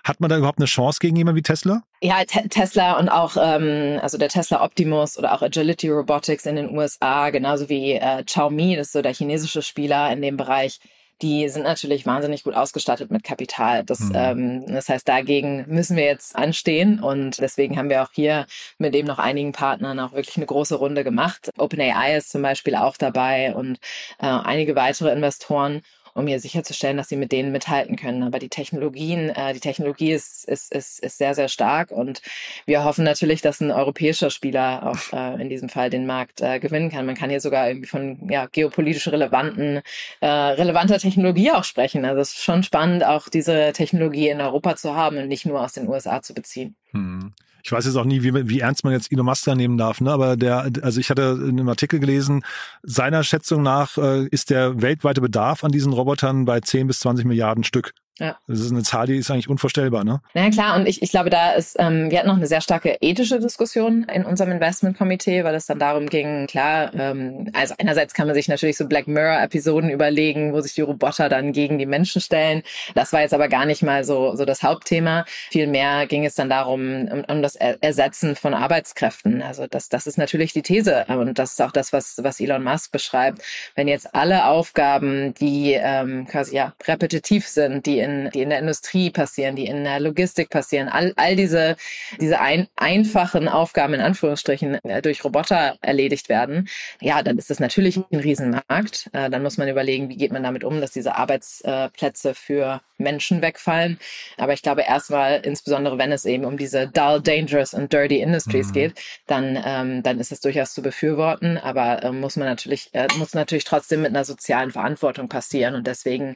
hat 0.10 0.20
man 0.20 0.30
da 0.30 0.38
überhaupt 0.38 0.60
eine 0.60 0.66
Chance 0.66 1.00
gegen 1.00 1.16
jemanden 1.16 1.38
wie 1.38 1.44
Tesla? 1.44 1.84
Ja, 2.02 2.24
Te 2.26 2.50
Tesla 2.50 3.00
und 3.00 3.08
auch 3.08 3.38
ähm, 3.40 4.00
also 4.02 4.18
der 4.18 4.30
Tesla 4.30 4.64
Optimus 4.64 5.18
oder 5.18 5.34
auch 5.34 5.42
Agility 5.42 5.90
Robotics 5.90 6.46
in 6.46 6.58
den 6.58 6.76
USA, 6.76 7.30
genauso 7.30 7.70
wie 7.70 7.94
äh, 7.94 8.24
Xiaomi, 8.24 8.76
das 8.76 8.88
ist 8.88 8.94
so 8.94 9.02
der 9.02 9.14
chinesische 9.14 9.62
Spieler 9.62 10.12
in 10.12 10.22
dem 10.22 10.36
Bereich 10.36 10.80
die 11.22 11.50
sind 11.50 11.64
natürlich 11.64 12.06
wahnsinnig 12.06 12.44
gut 12.44 12.54
ausgestattet 12.54 13.12
mit 13.12 13.24
Kapital. 13.24 13.84
Das, 13.84 14.00
mhm. 14.00 14.12
ähm, 14.16 14.66
das 14.68 14.88
heißt, 14.88 15.08
dagegen 15.08 15.66
müssen 15.68 15.98
wir 15.98 16.06
jetzt 16.06 16.36
anstehen 16.36 17.02
und 17.02 17.40
deswegen 17.40 17.78
haben 17.78 17.90
wir 17.90 18.04
auch 18.04 18.12
hier 18.14 18.46
mit 18.78 18.96
eben 18.96 19.08
noch 19.08 19.20
einigen 19.20 19.52
Partnern 19.52 20.00
auch 20.00 20.14
wirklich 20.14 20.38
eine 20.38 20.46
große 20.46 20.76
Runde 20.76 21.04
gemacht. 21.04 21.50
OpenAI 21.58 22.16
ist 22.16 22.32
zum 22.32 22.42
Beispiel 22.42 22.76
auch 22.76 22.96
dabei 22.96 23.54
und 23.54 23.80
äh, 24.20 24.28
einige 24.28 24.76
weitere 24.76 25.12
Investoren 25.12 25.82
um 26.14 26.26
mir 26.26 26.40
sicherzustellen, 26.40 26.98
dass 26.98 27.10
sie 27.10 27.16
mit 27.16 27.32
denen 27.32 27.52
mithalten 27.52 27.96
können. 27.96 28.24
Aber 28.24 28.40
die 28.40 28.50
Technologien, 28.50 29.30
äh, 29.30 29.54
die 29.54 29.60
Technologie 29.60 30.12
ist, 30.12 30.46
ist, 30.46 30.74
ist, 30.74 31.00
ist 31.00 31.18
sehr, 31.18 31.36
sehr 31.36 31.48
stark 31.48 31.92
und 31.92 32.22
wir 32.66 32.84
hoffen 32.84 33.04
natürlich, 33.04 33.42
dass 33.42 33.62
ein 33.62 33.72
europäischer 33.72 34.30
Spieler 34.30 34.88
auch 34.88 35.14
äh, 35.14 35.42
in 35.42 35.50
diesem 35.50 35.70
Fall 35.70 35.90
den 35.90 36.06
Markt 36.06 36.42
äh, 36.42 36.60
gewinnen 36.60 36.90
kann. 36.90 37.06
Man 37.06 37.16
kann 37.16 37.30
hier 37.30 37.42
sogar 37.42 37.68
irgendwie 37.68 37.88
von 37.88 38.30
ja, 38.30 38.48
geopolitisch 38.48 39.08
relevanten, 39.08 39.82
äh, 40.22 40.28
relevanter 40.28 41.00
Technologie 41.00 41.52
auch 41.52 41.64
sprechen. 41.64 42.06
Also 42.06 42.22
es 42.22 42.30
ist 42.30 42.44
schon 42.44 42.64
spannend, 42.64 43.04
auch 43.04 43.30
diese 43.30 43.74
Technologie 43.74 44.30
in 44.30 44.42
Europa 44.42 44.76
zu 44.76 44.96
haben 44.96 45.18
und 45.18 45.28
nicht 45.28 45.46
nur 45.46 45.62
aus 45.62 45.74
den 45.74 45.88
USA 45.88 46.22
zu 46.22 46.34
beziehen. 46.34 46.76
Hm 46.92 47.34
ich 47.64 47.72
weiß 47.72 47.86
jetzt 47.86 47.96
auch 47.96 48.06
nie, 48.06 48.24
wie, 48.24 48.50
wie 48.50 48.60
ernst 48.60 48.84
man 48.84 48.94
jetzt 48.94 49.12
Elon 49.12 49.26
Musk 49.26 49.46
da 49.46 49.56
nehmen 49.56 49.78
darf, 49.78 50.02
ne? 50.02 50.12
aber 50.12 50.38
der, 50.38 50.70
also 50.82 51.00
ich 51.00 51.10
hatte 51.10 51.38
in 51.42 51.60
einem 51.60 51.70
Artikel 51.70 52.00
gelesen, 52.00 52.44
seiner 52.84 53.24
Schätzung 53.24 53.64
nach 53.64 53.98
äh, 53.98 54.28
ist 54.28 54.50
der 54.50 54.82
weltweite 54.82 55.22
Bedarf 55.22 55.64
an 55.64 55.72
diesen 55.72 55.94
Robotern 55.94 56.46
bei 56.46 56.60
10 56.60 56.88
bis 56.88 57.00
20 57.00 57.26
Milliarden 57.26 57.64
Stück. 57.64 57.94
Ja. 58.20 58.38
Das 58.48 58.60
ist 58.60 58.72
eine 58.72 58.84
Zahl, 58.84 59.08
die 59.08 59.18
ist 59.18 59.32
eigentlich 59.32 59.50
unvorstellbar, 59.50 60.04
ne? 60.04 60.22
Na 60.34 60.44
ja, 60.44 60.50
klar, 60.50 60.76
und 60.76 60.88
ich, 60.88 61.02
ich 61.02 61.12
glaube, 61.12 61.30
da 61.30 61.54
ist, 61.54 61.78
ähm, 61.80 62.12
wir 62.12 62.20
hatten 62.20 62.28
noch 62.28 62.36
eine 62.36 62.48
sehr 62.48 62.62
starke 62.62 62.98
ethische 63.02 63.40
Diskussion 63.40 64.04
in 64.04 64.26
unserem 64.26 64.52
Investmentkomitee, 64.52 65.44
weil 65.44 65.56
es 65.56 65.66
dann 65.66 65.80
darum 65.80 66.08
ging, 66.08 66.48
klar, 66.48 66.94
ähm, 66.94 67.50
also 67.54 67.76
einerseits 67.80 68.14
kann 68.14 68.28
man 68.28 68.36
sich 68.36 68.48
natürlich 68.48 68.78
so 68.78 68.88
Black 68.88 69.08
Mirror-Episoden 69.08 69.90
überlegen, 69.90 70.54
wo 70.54 70.62
sich 70.62 70.74
die 70.74 70.82
Roboter 70.82 71.30
dann 71.30 71.54
gegen 71.54 71.80
die 71.80 71.86
Menschen 71.86 72.22
stellen. 72.22 72.64
Das 72.94 73.14
war 73.14 73.22
jetzt 73.22 73.34
aber 73.34 73.48
gar 73.48 73.66
nicht 73.66 73.84
mal 73.84 74.04
so, 74.04 74.36
so 74.36 74.46
das 74.46 74.64
Hauptthema. 74.64 75.26
Vielmehr 75.50 76.06
ging 76.08 76.26
es 76.26 76.36
dann 76.36 76.50
darum, 76.50 77.08
um, 77.08 77.24
um 77.26 77.42
das 77.42 77.56
Ersetzen 77.56 78.36
von 78.36 78.54
Arbeitskräften. 78.54 79.42
Also 79.42 79.68
das, 79.68 79.90
das 79.90 80.08
ist 80.08 80.18
natürlich 80.18 80.52
die 80.54 80.62
These 80.62 81.06
und 81.08 81.40
das 81.40 81.52
ist 81.52 81.62
auch 81.62 81.72
das, 81.72 81.94
was, 81.94 82.20
was 82.22 82.40
Elon 82.40 82.64
Musk 82.64 82.92
beschreibt. 82.92 83.42
Wenn 83.76 83.88
jetzt 83.88 84.14
alle 84.14 84.46
Aufgaben, 84.46 85.34
die 85.36 85.74
ähm, 85.74 86.28
quasi 86.28 86.56
ja 86.56 86.74
repetitiv 86.86 87.48
sind, 87.48 87.86
die 87.86 88.00
in, 88.00 88.09
die 88.34 88.42
in 88.42 88.50
der 88.50 88.60
Industrie 88.60 89.10
passieren, 89.10 89.56
die 89.56 89.66
in 89.66 89.84
der 89.84 90.00
Logistik 90.00 90.50
passieren, 90.50 90.90
all, 90.90 91.14
all 91.16 91.36
diese, 91.36 91.76
diese 92.20 92.40
ein, 92.40 92.68
einfachen 92.76 93.48
Aufgaben 93.48 93.94
in 93.94 94.02
Anführungsstrichen 94.02 94.76
äh, 94.84 95.02
durch 95.02 95.24
Roboter 95.24 95.78
erledigt 95.82 96.30
werden, 96.30 96.68
ja, 97.02 97.24
dann 97.24 97.38
ist 97.38 97.50
das 97.50 97.60
natürlich 97.60 97.98
ein 97.98 98.20
Riesenmarkt. 98.20 99.10
Äh, 99.14 99.30
dann 99.30 99.44
muss 99.44 99.58
man 99.58 99.68
überlegen, 99.68 100.10
wie 100.10 100.18
geht 100.18 100.32
man 100.32 100.44
damit 100.44 100.64
um, 100.64 100.82
dass 100.82 100.92
diese 100.92 101.16
Arbeitsplätze 101.16 102.34
für 102.34 102.82
Menschen 103.00 103.42
wegfallen. 103.42 104.00
Aber 104.38 104.54
ich 104.54 104.62
glaube 104.62 104.82
erstmal, 104.82 105.42
insbesondere 105.42 105.98
wenn 105.98 106.12
es 106.12 106.26
eben 106.26 106.46
um 106.46 106.58
diese 106.58 106.88
dull, 106.88 107.22
dangerous 107.22 107.74
und 107.74 107.92
dirty 107.92 108.22
Industries 108.22 108.68
mhm. 108.68 108.74
geht, 108.74 108.94
dann, 109.28 109.58
ähm, 109.66 110.04
dann 110.04 110.20
ist 110.20 110.32
es 110.32 110.42
durchaus 110.42 110.74
zu 110.74 110.82
befürworten. 110.82 111.58
Aber 111.58 112.04
äh, 112.04 112.12
muss 112.12 112.36
man 112.36 112.48
natürlich, 112.48 112.90
äh, 112.94 113.08
muss 113.18 113.34
natürlich 113.34 113.64
trotzdem 113.64 114.02
mit 114.02 114.10
einer 114.10 114.26
sozialen 114.26 114.72
Verantwortung 114.72 115.30
passieren. 115.30 115.76
Und 115.76 115.88
deswegen 115.88 116.36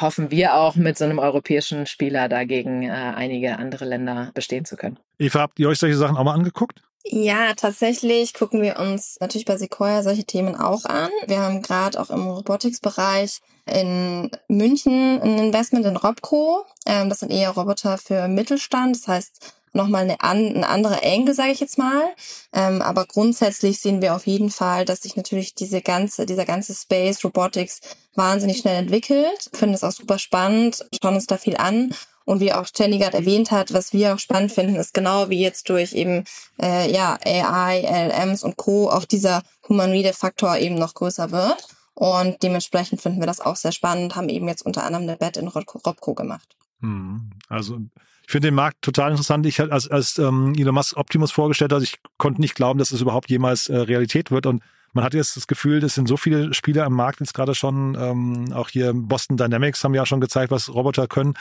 hoffen 0.00 0.30
wir 0.30 0.54
auch 0.54 0.76
mit 0.76 0.96
so 0.96 1.04
einem 1.04 1.18
europäischen 1.18 1.86
Spieler 1.86 2.28
dagegen 2.28 2.84
äh, 2.84 2.90
einige 2.90 3.58
andere 3.58 3.84
Länder 3.84 4.30
bestehen 4.34 4.64
zu 4.64 4.76
können. 4.76 4.98
Eva, 5.18 5.40
habt 5.40 5.58
ihr 5.58 5.68
euch 5.68 5.78
solche 5.78 5.96
Sachen 5.96 6.16
auch 6.16 6.24
mal 6.24 6.34
angeguckt? 6.34 6.82
Ja, 7.06 7.52
tatsächlich 7.54 8.32
gucken 8.32 8.62
wir 8.62 8.78
uns 8.78 9.18
natürlich 9.20 9.44
bei 9.44 9.58
Sequoia 9.58 10.02
solche 10.02 10.24
Themen 10.24 10.56
auch 10.56 10.86
an. 10.86 11.10
Wir 11.26 11.40
haben 11.40 11.60
gerade 11.60 12.00
auch 12.00 12.08
im 12.08 12.26
Robotics-Bereich 12.26 13.40
in 13.66 14.30
München 14.48 15.20
ein 15.22 15.38
Investment 15.38 15.86
in 15.86 15.96
Robco. 15.96 16.64
Ähm, 16.86 17.08
das 17.08 17.20
sind 17.20 17.30
eher 17.30 17.50
Roboter 17.50 17.98
für 17.98 18.28
Mittelstand. 18.28 18.96
Das 18.96 19.08
heißt, 19.08 19.54
nochmal 19.74 20.02
eine, 20.02 20.20
an, 20.20 20.54
eine 20.54 20.68
andere 20.68 21.02
Engel, 21.02 21.34
sage 21.34 21.52
ich 21.52 21.60
jetzt 21.60 21.78
mal. 21.78 22.04
Ähm, 22.52 22.80
aber 22.80 23.06
grundsätzlich 23.06 23.80
sehen 23.80 24.00
wir 24.00 24.14
auf 24.14 24.26
jeden 24.26 24.50
Fall, 24.50 24.84
dass 24.84 25.02
sich 25.02 25.16
natürlich 25.16 25.54
diese 25.54 25.82
ganze, 25.82 26.26
dieser 26.26 26.44
ganze 26.44 26.74
Space 26.74 27.24
Robotics 27.24 27.80
wahnsinnig 28.14 28.58
schnell 28.58 28.76
entwickelt. 28.76 29.50
Finden 29.52 29.74
es 29.74 29.84
auch 29.84 29.92
super 29.92 30.18
spannend, 30.18 30.84
schauen 31.02 31.14
uns 31.14 31.26
da 31.26 31.36
viel 31.36 31.56
an. 31.56 31.94
Und 32.26 32.40
wie 32.40 32.54
auch 32.54 32.66
Jenny 32.74 32.98
gerade 32.98 33.18
erwähnt 33.18 33.50
hat, 33.50 33.74
was 33.74 33.92
wir 33.92 34.14
auch 34.14 34.18
spannend 34.18 34.50
finden, 34.50 34.76
ist 34.76 34.94
genau 34.94 35.28
wie 35.28 35.40
jetzt 35.40 35.68
durch 35.68 35.92
eben 35.92 36.24
äh, 36.60 36.90
ja 36.90 37.18
AI, 37.22 37.82
LMs 38.08 38.44
und 38.44 38.56
Co. 38.56 38.88
auch 38.88 39.04
dieser 39.04 39.42
humanoide 39.68 40.14
Faktor 40.14 40.56
eben 40.56 40.76
noch 40.76 40.94
größer 40.94 41.32
wird. 41.32 41.73
Und 41.94 42.42
dementsprechend 42.42 43.00
finden 43.00 43.20
wir 43.20 43.26
das 43.26 43.40
auch 43.40 43.56
sehr 43.56 43.72
spannend, 43.72 44.16
haben 44.16 44.28
eben 44.28 44.48
jetzt 44.48 44.66
unter 44.66 44.84
anderem 44.84 45.04
eine 45.04 45.16
Bet 45.16 45.36
in 45.36 45.48
Robco 45.48 46.14
gemacht. 46.14 46.56
Hm, 46.80 47.30
also 47.48 47.78
ich 48.26 48.32
finde 48.32 48.48
den 48.48 48.54
Markt 48.54 48.82
total 48.82 49.10
interessant. 49.10 49.46
Ich 49.46 49.60
als, 49.60 49.88
als 49.88 50.18
ähm, 50.18 50.54
Elon 50.56 50.74
Musk 50.74 50.96
Optimus 50.96 51.30
vorgestellt 51.30 51.72
hat, 51.72 51.82
ich 51.82 51.98
konnte 52.16 52.40
nicht 52.40 52.54
glauben, 52.54 52.78
dass 52.78 52.90
es 52.90 53.00
überhaupt 53.00 53.30
jemals 53.30 53.68
äh, 53.68 53.76
Realität 53.76 54.30
wird. 54.30 54.46
Und 54.46 54.62
man 54.92 55.04
hat 55.04 55.14
jetzt 55.14 55.36
das 55.36 55.46
Gefühl, 55.46 55.82
es 55.84 55.94
sind 55.94 56.08
so 56.08 56.16
viele 56.16 56.54
Spieler 56.54 56.84
am 56.84 56.94
Markt 56.94 57.20
jetzt 57.20 57.34
gerade 57.34 57.54
schon, 57.54 57.96
ähm, 57.98 58.52
auch 58.52 58.70
hier 58.70 58.92
Boston 58.94 59.36
Dynamics 59.36 59.84
haben 59.84 59.94
ja 59.94 60.06
schon 60.06 60.20
gezeigt, 60.20 60.50
was 60.50 60.72
Roboter 60.72 61.06
können. 61.06 61.34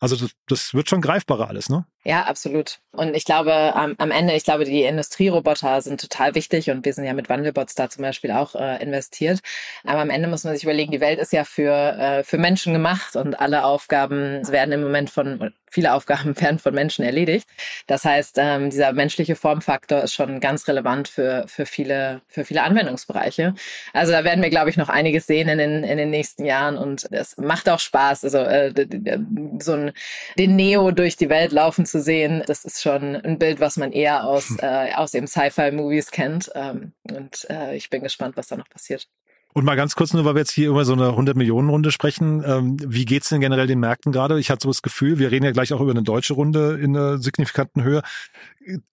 Also 0.00 0.16
das, 0.16 0.30
das 0.46 0.74
wird 0.74 0.88
schon 0.88 1.00
greifbarer 1.00 1.48
alles, 1.48 1.68
ne? 1.68 1.86
Ja, 2.08 2.22
absolut. 2.22 2.78
Und 2.92 3.14
ich 3.14 3.26
glaube, 3.26 3.52
am, 3.52 3.94
am 3.98 4.10
Ende, 4.10 4.32
ich 4.32 4.42
glaube, 4.42 4.64
die 4.64 4.82
Industrieroboter 4.84 5.82
sind 5.82 6.00
total 6.00 6.34
wichtig 6.34 6.70
und 6.70 6.86
wir 6.86 6.94
sind 6.94 7.04
ja 7.04 7.12
mit 7.12 7.28
Wandelbots 7.28 7.74
da 7.74 7.90
zum 7.90 8.00
Beispiel 8.00 8.30
auch 8.30 8.54
äh, 8.54 8.82
investiert. 8.82 9.40
Aber 9.84 10.00
am 10.00 10.08
Ende 10.08 10.26
muss 10.26 10.42
man 10.42 10.54
sich 10.54 10.64
überlegen, 10.64 10.90
die 10.90 11.02
Welt 11.02 11.18
ist 11.18 11.34
ja 11.34 11.44
für, 11.44 11.70
äh, 11.70 12.24
für 12.24 12.38
Menschen 12.38 12.72
gemacht 12.72 13.14
und 13.14 13.38
alle 13.38 13.62
Aufgaben 13.62 14.40
werden 14.48 14.72
im 14.72 14.80
Moment 14.80 15.10
von, 15.10 15.52
viele 15.70 15.92
Aufgaben 15.94 16.34
werden 16.40 16.58
von 16.58 16.74
Menschen 16.74 17.04
erledigt. 17.04 17.46
Das 17.86 18.04
heißt, 18.04 18.36
ähm, 18.38 18.70
dieser 18.70 18.92
menschliche 18.92 19.36
Formfaktor 19.36 20.02
ist 20.02 20.14
schon 20.14 20.40
ganz 20.40 20.66
relevant 20.66 21.08
für, 21.08 21.44
für, 21.46 21.66
viele, 21.66 22.22
für 22.28 22.44
viele 22.44 22.62
Anwendungsbereiche. 22.62 23.54
Also 23.92 24.12
da 24.12 24.24
werden 24.24 24.42
wir, 24.42 24.50
glaube 24.50 24.70
ich, 24.70 24.76
noch 24.76 24.88
einiges 24.88 25.26
sehen 25.26 25.48
in 25.48 25.58
den, 25.58 25.84
in 25.84 25.98
den 25.98 26.10
nächsten 26.10 26.44
Jahren 26.44 26.76
und 26.76 27.10
es 27.12 27.36
macht 27.36 27.68
auch 27.68 27.80
Spaß, 27.80 28.24
also 28.24 28.38
äh, 28.38 28.72
so 29.60 29.72
ein, 29.72 29.92
den 30.38 30.56
Neo 30.56 30.90
durch 30.90 31.16
die 31.16 31.28
Welt 31.28 31.52
laufen 31.52 31.86
zu 31.86 31.97
sehen, 32.00 32.42
das 32.46 32.64
ist 32.64 32.82
schon 32.82 33.16
ein 33.16 33.38
Bild, 33.38 33.60
was 33.60 33.76
man 33.76 33.92
eher 33.92 34.24
aus, 34.24 34.50
hm. 34.50 34.58
äh, 34.60 34.94
aus 34.94 35.14
eben 35.14 35.26
Sci-Fi-Movies 35.26 36.10
kennt. 36.10 36.50
Ähm, 36.54 36.92
und 37.10 37.46
äh, 37.50 37.76
ich 37.76 37.90
bin 37.90 38.02
gespannt, 38.02 38.36
was 38.36 38.48
da 38.48 38.56
noch 38.56 38.68
passiert. 38.68 39.08
Und 39.54 39.64
mal 39.64 39.76
ganz 39.76 39.96
kurz 39.96 40.12
nur, 40.12 40.24
weil 40.24 40.34
wir 40.34 40.40
jetzt 40.40 40.52
hier 40.52 40.68
über 40.68 40.84
so 40.84 40.92
eine 40.92 41.08
100-Millionen-Runde 41.08 41.90
sprechen. 41.90 42.44
Ähm, 42.46 42.76
wie 42.84 43.04
geht's 43.04 43.30
denn 43.30 43.40
generell 43.40 43.66
den 43.66 43.80
Märkten 43.80 44.12
gerade? 44.12 44.38
Ich 44.38 44.50
hatte 44.50 44.64
so 44.64 44.68
das 44.68 44.82
Gefühl, 44.82 45.18
wir 45.18 45.30
reden 45.30 45.44
ja 45.44 45.52
gleich 45.52 45.72
auch 45.72 45.80
über 45.80 45.90
eine 45.90 46.02
deutsche 46.02 46.34
Runde 46.34 46.78
in 46.80 46.96
einer 46.96 47.18
signifikanten 47.18 47.82
Höhe. 47.82 48.02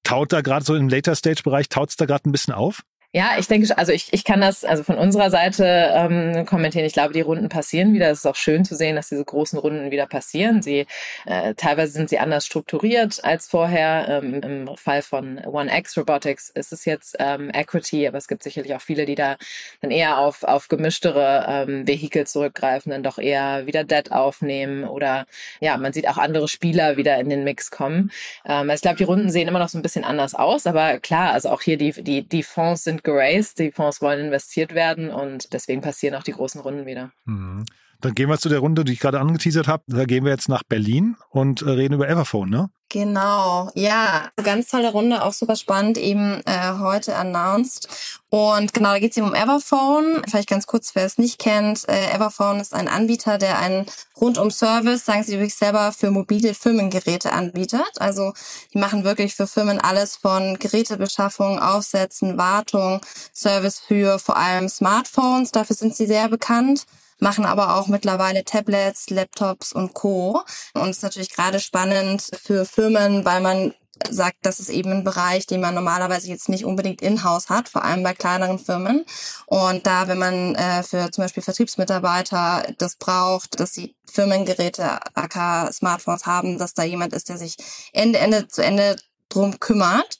Taut 0.04 0.32
da 0.32 0.42
gerade 0.42 0.66
so 0.66 0.76
im 0.76 0.90
Later-Stage-Bereich, 0.90 1.70
taut's 1.70 1.98
da 1.98 2.06
gerade 2.06 2.28
ein 2.30 2.32
bisschen 2.32 2.54
auf? 2.54 2.82
Ja, 3.16 3.36
ich 3.40 3.48
denke, 3.48 3.78
also 3.78 3.94
ich, 3.94 4.12
ich 4.12 4.26
kann 4.26 4.42
das 4.42 4.66
also 4.66 4.84
von 4.84 4.98
unserer 4.98 5.30
Seite 5.30 5.64
ähm, 5.64 6.46
kommentieren. 6.46 6.86
Ich 6.86 6.92
glaube, 6.92 7.14
die 7.14 7.22
Runden 7.22 7.48
passieren 7.48 7.94
wieder. 7.94 8.12
Es 8.12 8.20
ist 8.20 8.26
auch 8.26 8.36
schön 8.36 8.66
zu 8.66 8.76
sehen, 8.76 8.98
dass 8.98 9.08
diese 9.08 9.24
großen 9.24 9.58
Runden 9.58 9.90
wieder 9.90 10.06
passieren. 10.06 10.62
Sie 10.62 10.86
äh, 11.26 11.54
teilweise 11.56 11.94
sind 11.94 12.10
sie 12.10 12.20
anders 12.20 12.46
strukturiert 12.46 13.24
als 13.24 13.48
vorher. 13.48 14.22
Ähm, 14.22 14.42
Im 14.44 14.76
Fall 14.76 15.02
von 15.02 15.38
One 15.46 15.74
X 15.78 15.98
Robotics 15.98 16.50
ist 16.50 16.74
es 16.74 16.84
jetzt 16.84 17.16
ähm, 17.18 17.50
Equity, 17.54 18.06
aber 18.06 18.18
es 18.18 18.28
gibt 18.28 18.44
sicherlich 18.44 18.76
auch 18.76 18.82
viele, 18.82 19.06
die 19.06 19.16
da 19.16 19.38
dann 19.80 19.92
eher 19.92 20.18
auf 20.18 20.44
auf 20.44 20.68
gemischtere 20.68 21.46
ähm, 21.48 21.88
Vehikel 21.88 22.28
zurückgreifen, 22.28 22.92
dann 22.92 23.04
doch 23.04 23.18
eher 23.18 23.66
wieder 23.66 23.86
Debt 23.86 24.12
aufnehmen 24.12 24.84
oder 24.84 25.26
ja, 25.62 25.78
man 25.78 25.94
sieht 25.94 26.10
auch 26.10 26.18
andere 26.18 26.50
Spieler 26.50 26.98
wieder 26.98 27.18
in 27.18 27.30
den 27.30 27.46
Mix 27.46 27.72
kommen. 27.72 28.12
Ähm, 28.46 28.70
also 28.70 28.74
ich 28.74 28.82
glaube, 28.82 28.98
die 28.98 29.06
Runden 29.06 29.30
sehen 29.30 29.48
immer 29.48 29.60
noch 29.60 29.70
so 29.70 29.78
ein 29.78 29.84
bisschen 29.84 30.04
anders 30.04 30.36
aus, 30.36 30.68
aber 30.68 31.00
klar, 31.00 31.32
also 31.32 31.48
auch 31.48 31.62
hier 31.62 31.78
die 31.78 31.94
die 31.94 32.22
die 32.22 32.44
Fonds 32.44 32.84
sind 32.84 33.05
geraced, 33.06 33.60
die 33.60 33.72
Fonds 33.72 34.02
wollen 34.02 34.26
investiert 34.26 34.76
werden 34.76 35.10
und 35.10 35.54
deswegen 35.54 35.82
passieren 35.82 36.16
auch 36.16 36.24
die 36.24 36.34
großen 36.34 36.60
Runden 36.60 36.86
wieder. 36.86 37.14
Mhm. 37.26 37.64
Dann 38.02 38.14
gehen 38.16 38.30
wir 38.30 38.38
zu 38.38 38.50
der 38.50 38.60
Runde, 38.60 38.86
die 38.86 38.94
ich 38.94 39.00
gerade 39.00 39.20
angeteasert 39.20 39.68
habe. 39.68 39.84
Da 39.88 40.06
gehen 40.06 40.26
wir 40.26 40.32
jetzt 40.32 40.50
nach 40.50 40.64
Berlin 40.64 41.16
und 41.30 41.62
äh, 41.62 41.70
reden 41.70 41.96
über 41.96 42.10
Everphone, 42.10 42.50
ne? 42.50 42.70
Genau, 42.90 43.72
ja, 43.74 44.30
ganz 44.42 44.70
tolle 44.70 44.92
Runde, 44.92 45.24
auch 45.24 45.34
super 45.34 45.56
spannend, 45.56 45.98
eben 45.98 46.42
äh, 46.46 46.78
heute 46.80 47.16
announced. 47.16 47.90
Und 48.30 48.74
genau, 48.74 48.92
da 48.92 49.00
geht 49.00 49.12
es 49.12 49.18
eben 49.18 49.28
um 49.28 49.34
Everphone. 49.34 50.22
Vielleicht 50.30 50.48
ganz 50.48 50.66
kurz, 50.68 50.96
wer 50.96 51.06
es 51.06 51.18
nicht 51.18 51.40
kennt. 51.40 51.90
Äh, 51.90 52.14
Everphone 52.14 52.60
ist 52.60 52.74
ein 52.74 52.88
Anbieter, 52.88 53.38
der 53.38 53.60
einen 53.60 53.86
Rundum-Service, 54.22 55.04
sagen 55.04 55.24
sie 55.24 55.34
wirklich 55.34 55.56
selber, 55.56 55.92
für 55.92 56.12
mobile 56.12 56.54
Firmengeräte 56.54 57.34
anbietet. 57.34 57.92
Also 57.98 58.34
die 58.74 58.78
machen 58.78 59.04
wirklich 59.04 59.36
für 59.36 59.48
Firmen 59.48 59.80
alles 59.80 60.16
von 60.16 60.58
Gerätebeschaffung, 60.60 61.60
Aufsetzen, 61.60 62.38
Wartung, 62.38 63.02
Service 63.34 63.80
für 63.80 64.20
vor 64.20 64.38
allem 64.38 64.70
Smartphones. 64.70 65.52
Dafür 65.52 65.76
sind 65.76 65.96
sie 65.96 66.06
sehr 66.06 66.30
bekannt 66.30 66.86
machen 67.20 67.46
aber 67.46 67.76
auch 67.76 67.88
mittlerweile 67.88 68.44
Tablets, 68.44 69.10
Laptops 69.10 69.74
und 69.74 69.94
Co. 69.94 70.44
Und 70.74 70.90
es 70.90 70.98
ist 70.98 71.04
natürlich 71.04 71.34
gerade 71.34 71.60
spannend 71.60 72.30
für 72.42 72.66
Firmen, 72.66 73.26
weil 73.26 73.42
man 73.42 73.74
sagt, 74.10 74.38
das 74.42 74.60
ist 74.60 74.70
eben 74.70 74.92
ein 74.92 75.04
Bereich, 75.04 75.48
den 75.48 75.62
man 75.62 75.74
normalerweise 75.74 76.28
jetzt 76.28 76.50
nicht 76.50 76.66
unbedingt 76.66 77.02
in-house 77.02 77.50
hat, 77.50 77.70
vor 77.70 77.84
allem 77.84 78.04
bei 78.04 78.14
kleineren 78.14 78.60
Firmen. 78.60 79.06
Und 79.46 79.88
da, 79.88 80.08
wenn 80.08 80.18
man 80.18 80.56
äh, 80.56 80.84
für 80.84 81.12
zum 81.12 81.24
Beispiel 81.24 81.44
Vertriebsmitarbeiter 81.44 82.74
das 82.78 82.96
braucht, 82.98 83.60
dass 83.60 83.74
sie 83.74 83.96
Firmengeräte, 84.12 85.00
AK 85.14 85.74
Smartphones 85.74 86.26
haben, 86.26 86.58
dass 86.58 86.74
da 86.74 86.84
jemand 86.84 87.14
ist, 87.14 87.30
der 87.30 87.38
sich 87.38 87.56
Ende, 87.94 88.20
Ende 88.20 88.48
zu 88.48 88.64
Ende 88.64 88.98
drum 89.30 89.60
kümmert. 89.60 90.20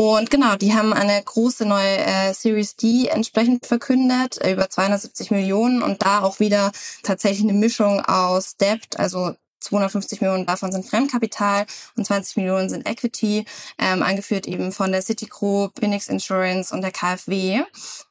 Und 0.00 0.30
genau, 0.30 0.54
die 0.54 0.74
haben 0.74 0.92
eine 0.92 1.20
große 1.20 1.66
neue 1.66 1.98
äh, 1.98 2.32
Series 2.32 2.76
D 2.76 3.08
entsprechend 3.08 3.66
verkündet, 3.66 4.40
äh, 4.40 4.52
über 4.52 4.70
270 4.70 5.32
Millionen 5.32 5.82
und 5.82 6.02
da 6.02 6.22
auch 6.22 6.38
wieder 6.38 6.70
tatsächlich 7.02 7.42
eine 7.42 7.58
Mischung 7.58 8.00
aus 8.04 8.56
Debt, 8.56 8.96
also 8.96 9.34
250 9.58 10.20
Millionen 10.20 10.46
davon 10.46 10.70
sind 10.70 10.86
Fremdkapital 10.86 11.66
und 11.96 12.04
20 12.04 12.36
Millionen 12.36 12.68
sind 12.68 12.88
Equity, 12.88 13.44
ähm, 13.76 14.04
angeführt 14.04 14.46
eben 14.46 14.70
von 14.70 14.92
der 14.92 15.02
Citigroup, 15.02 15.72
Phoenix 15.80 16.06
Insurance 16.06 16.72
und 16.72 16.82
der 16.82 16.92
KfW. 16.92 17.64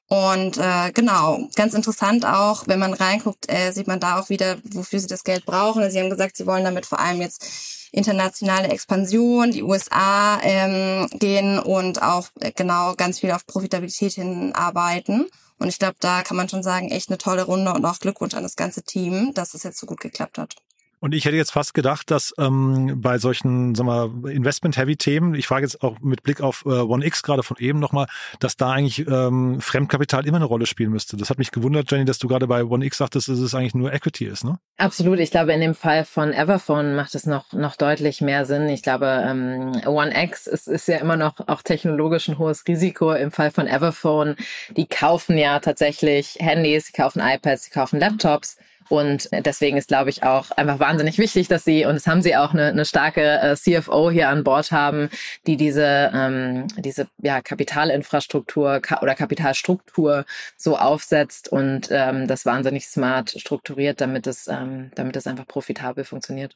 Und 0.10 0.58
äh, 0.58 0.92
genau, 0.94 1.50
ganz 1.56 1.74
interessant 1.74 2.26
auch, 2.26 2.66
wenn 2.68 2.80
man 2.80 2.94
reinguckt, 2.94 3.52
äh, 3.52 3.72
sieht 3.72 3.88
man 3.88 4.00
da 4.00 4.20
auch 4.20 4.30
wieder, 4.30 4.58
wofür 4.64 5.00
sie 5.00 5.08
das 5.08 5.26
Geld 5.26 5.46
brauchen. 5.46 5.90
Sie 5.92 6.00
haben 6.00 6.10
gesagt, 6.10 6.38
sie 6.38 6.48
wollen 6.48 6.64
damit 6.64 6.86
vor 6.86 7.00
allem 7.00 7.20
jetzt 7.20 7.46
internationale 7.92 8.70
Expansion, 8.70 9.52
die 9.52 9.64
USA 9.64 10.40
ähm, 10.44 11.10
gehen 11.12 11.60
und 11.60 12.02
auch 12.02 12.30
äh, 12.40 12.52
genau 12.54 12.96
ganz 12.96 13.20
viel 13.20 13.32
auf 13.32 13.46
Profitabilität 13.46 14.14
hinarbeiten. 14.14 15.28
Und 15.60 15.68
ich 15.68 15.80
glaube, 15.80 15.96
da 16.00 16.22
kann 16.22 16.38
man 16.38 16.48
schon 16.48 16.64
sagen, 16.64 16.90
echt 16.90 17.10
eine 17.10 17.18
tolle 17.18 17.44
Runde 17.44 17.74
und 17.74 17.84
auch 17.84 18.00
Glückwunsch 18.00 18.36
an 18.36 18.44
das 18.44 18.56
ganze 18.56 18.84
Team, 18.84 19.34
dass 19.34 19.54
es 19.54 19.64
jetzt 19.64 19.80
so 19.80 19.88
gut 19.88 20.00
geklappt 20.00 20.38
hat. 20.38 20.56
Und 21.00 21.14
ich 21.14 21.26
hätte 21.26 21.36
jetzt 21.38 21.52
fast 21.52 21.74
gedacht, 21.76 22.10
dass 22.10 22.34
ähm, 22.40 23.02
bei 23.02 23.20
solchen 23.20 23.76
sagen 23.76 23.88
wir, 23.88 24.32
Investment-Heavy-Themen, 24.32 25.36
ich 25.36 25.46
frage 25.46 25.66
jetzt 25.66 25.84
auch 25.84 26.00
mit 26.02 26.24
Blick 26.24 26.42
auf 26.42 26.64
äh, 26.66 26.70
OneX 26.70 27.22
gerade 27.22 27.44
von 27.44 27.58
eben 27.60 27.80
nochmal, 27.80 28.08
dass 28.40 28.58
da 28.58 28.72
eigentlich 28.72 29.08
ähm, 29.08 29.62
Fremdkapital 29.62 30.26
immer 30.26 30.38
eine 30.38 30.46
Rolle 30.46 30.66
spielen 30.66 30.90
müsste. 30.90 31.16
Das 31.16 31.30
hat 31.30 31.38
mich 31.38 31.52
gewundert, 31.52 31.92
Jenny, 31.92 32.06
dass 32.06 32.18
du 32.18 32.28
gerade 32.28 32.48
bei 32.48 32.64
OneX 32.64 32.98
sagtest, 32.98 33.30
dass 33.30 33.38
es 33.38 33.54
eigentlich 33.54 33.76
nur 33.76 33.94
Equity 33.94 34.26
ist, 34.26 34.44
ne? 34.44 34.58
Absolut. 34.78 35.20
Ich 35.20 35.30
glaube, 35.30 35.54
in 35.54 35.62
dem 35.62 35.76
Fall 35.76 36.04
von 36.04 36.34
Everphone 36.34 36.96
macht 36.96 37.14
es 37.14 37.26
noch, 37.26 37.54
noch 37.54 37.76
deutlich 37.76 38.22
mehr 38.22 38.46
Sinn. 38.46 38.68
Ich 38.70 38.82
glaube, 38.82 39.24
ähm, 39.28 39.82
OneX 39.86 40.48
ist, 40.48 40.68
ist 40.68 40.88
ja 40.88 40.98
immer 40.98 41.16
noch 41.16 41.48
auch 41.48 41.62
technologisch 41.62 42.28
ein 42.28 42.40
hohes 42.40 42.64
Risiko. 42.68 43.14
Im 43.14 43.32
Fall 43.32 43.52
von 43.52 43.68
Everphone, 43.68 44.36
die 44.76 44.88
kaufen 44.88 45.38
ja 45.38 45.60
tatsächlich 45.60 46.38
Handys, 46.40 46.88
sie 46.88 46.94
kaufen 46.94 47.22
iPads, 47.24 47.66
sie 47.66 47.72
kaufen 47.72 48.00
Laptops 48.00 48.58
und 48.90 49.30
deswegen 49.32 49.78
ist, 49.78 49.88
glaube 49.88 50.10
ich, 50.10 50.24
auch 50.24 50.52
einfach 50.52 50.80
wahnsinnig 50.80 51.18
wichtig, 51.18 51.48
dass 51.48 51.64
sie, 51.64 51.86
und 51.86 51.96
das 51.96 52.08
haben 52.08 52.22
sie 52.22 52.36
auch, 52.36 52.54
eine, 52.54 52.68
eine 52.68 52.86
starke 52.86 53.40
äh, 53.40 53.56
CFO 53.56 54.12
hier 54.12 54.30
an 54.30 54.44
Bord 54.44 54.72
haben, 54.72 55.10
die 55.46 55.58
diese, 55.58 56.12
ähm, 56.14 56.68
diese 56.78 57.08
ja, 57.22 57.42
Kapitalinfrastruktur 57.42 58.80
ka 58.80 59.02
oder 59.02 59.16
Kapitalstruktur 59.16 60.26
so 60.56 60.78
aufsetzt 60.78 61.50
und 61.50 61.90
ähm, 61.92 62.28
das 62.28 62.46
wahnsinnig 62.46 62.88
smart 62.88 63.32
strukturiert, 63.32 64.02
damit 64.02 64.28
es, 64.28 64.48
ähm, 64.48 64.92
damit 64.96 65.16
es 65.16 65.28
einfach 65.28 65.48
profitabel 65.48 66.04
funktioniert. 66.04 66.56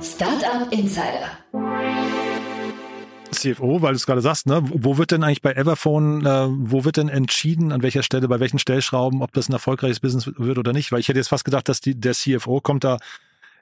Startup 0.00 0.72
Insider. 0.72 2.15
CFO, 3.36 3.82
weil 3.82 3.92
du 3.92 3.96
es 3.96 4.06
gerade 4.06 4.20
sagst, 4.20 4.46
ne? 4.46 4.60
Wo 4.62 4.98
wird 4.98 5.10
denn 5.10 5.22
eigentlich 5.22 5.42
bei 5.42 5.52
Everphone, 5.52 6.24
äh, 6.26 6.48
wo 6.50 6.84
wird 6.84 6.96
denn 6.96 7.08
entschieden, 7.08 7.72
an 7.72 7.82
welcher 7.82 8.02
Stelle, 8.02 8.28
bei 8.28 8.40
welchen 8.40 8.58
Stellschrauben, 8.58 9.22
ob 9.22 9.32
das 9.32 9.48
ein 9.48 9.52
erfolgreiches 9.52 10.00
Business 10.00 10.26
wird 10.26 10.58
oder 10.58 10.72
nicht? 10.72 10.92
Weil 10.92 11.00
ich 11.00 11.08
hätte 11.08 11.18
jetzt 11.18 11.28
fast 11.28 11.44
gedacht, 11.44 11.68
dass 11.68 11.80
die, 11.80 11.98
der 11.98 12.14
CFO 12.14 12.60
kommt 12.60 12.84
da 12.84 12.98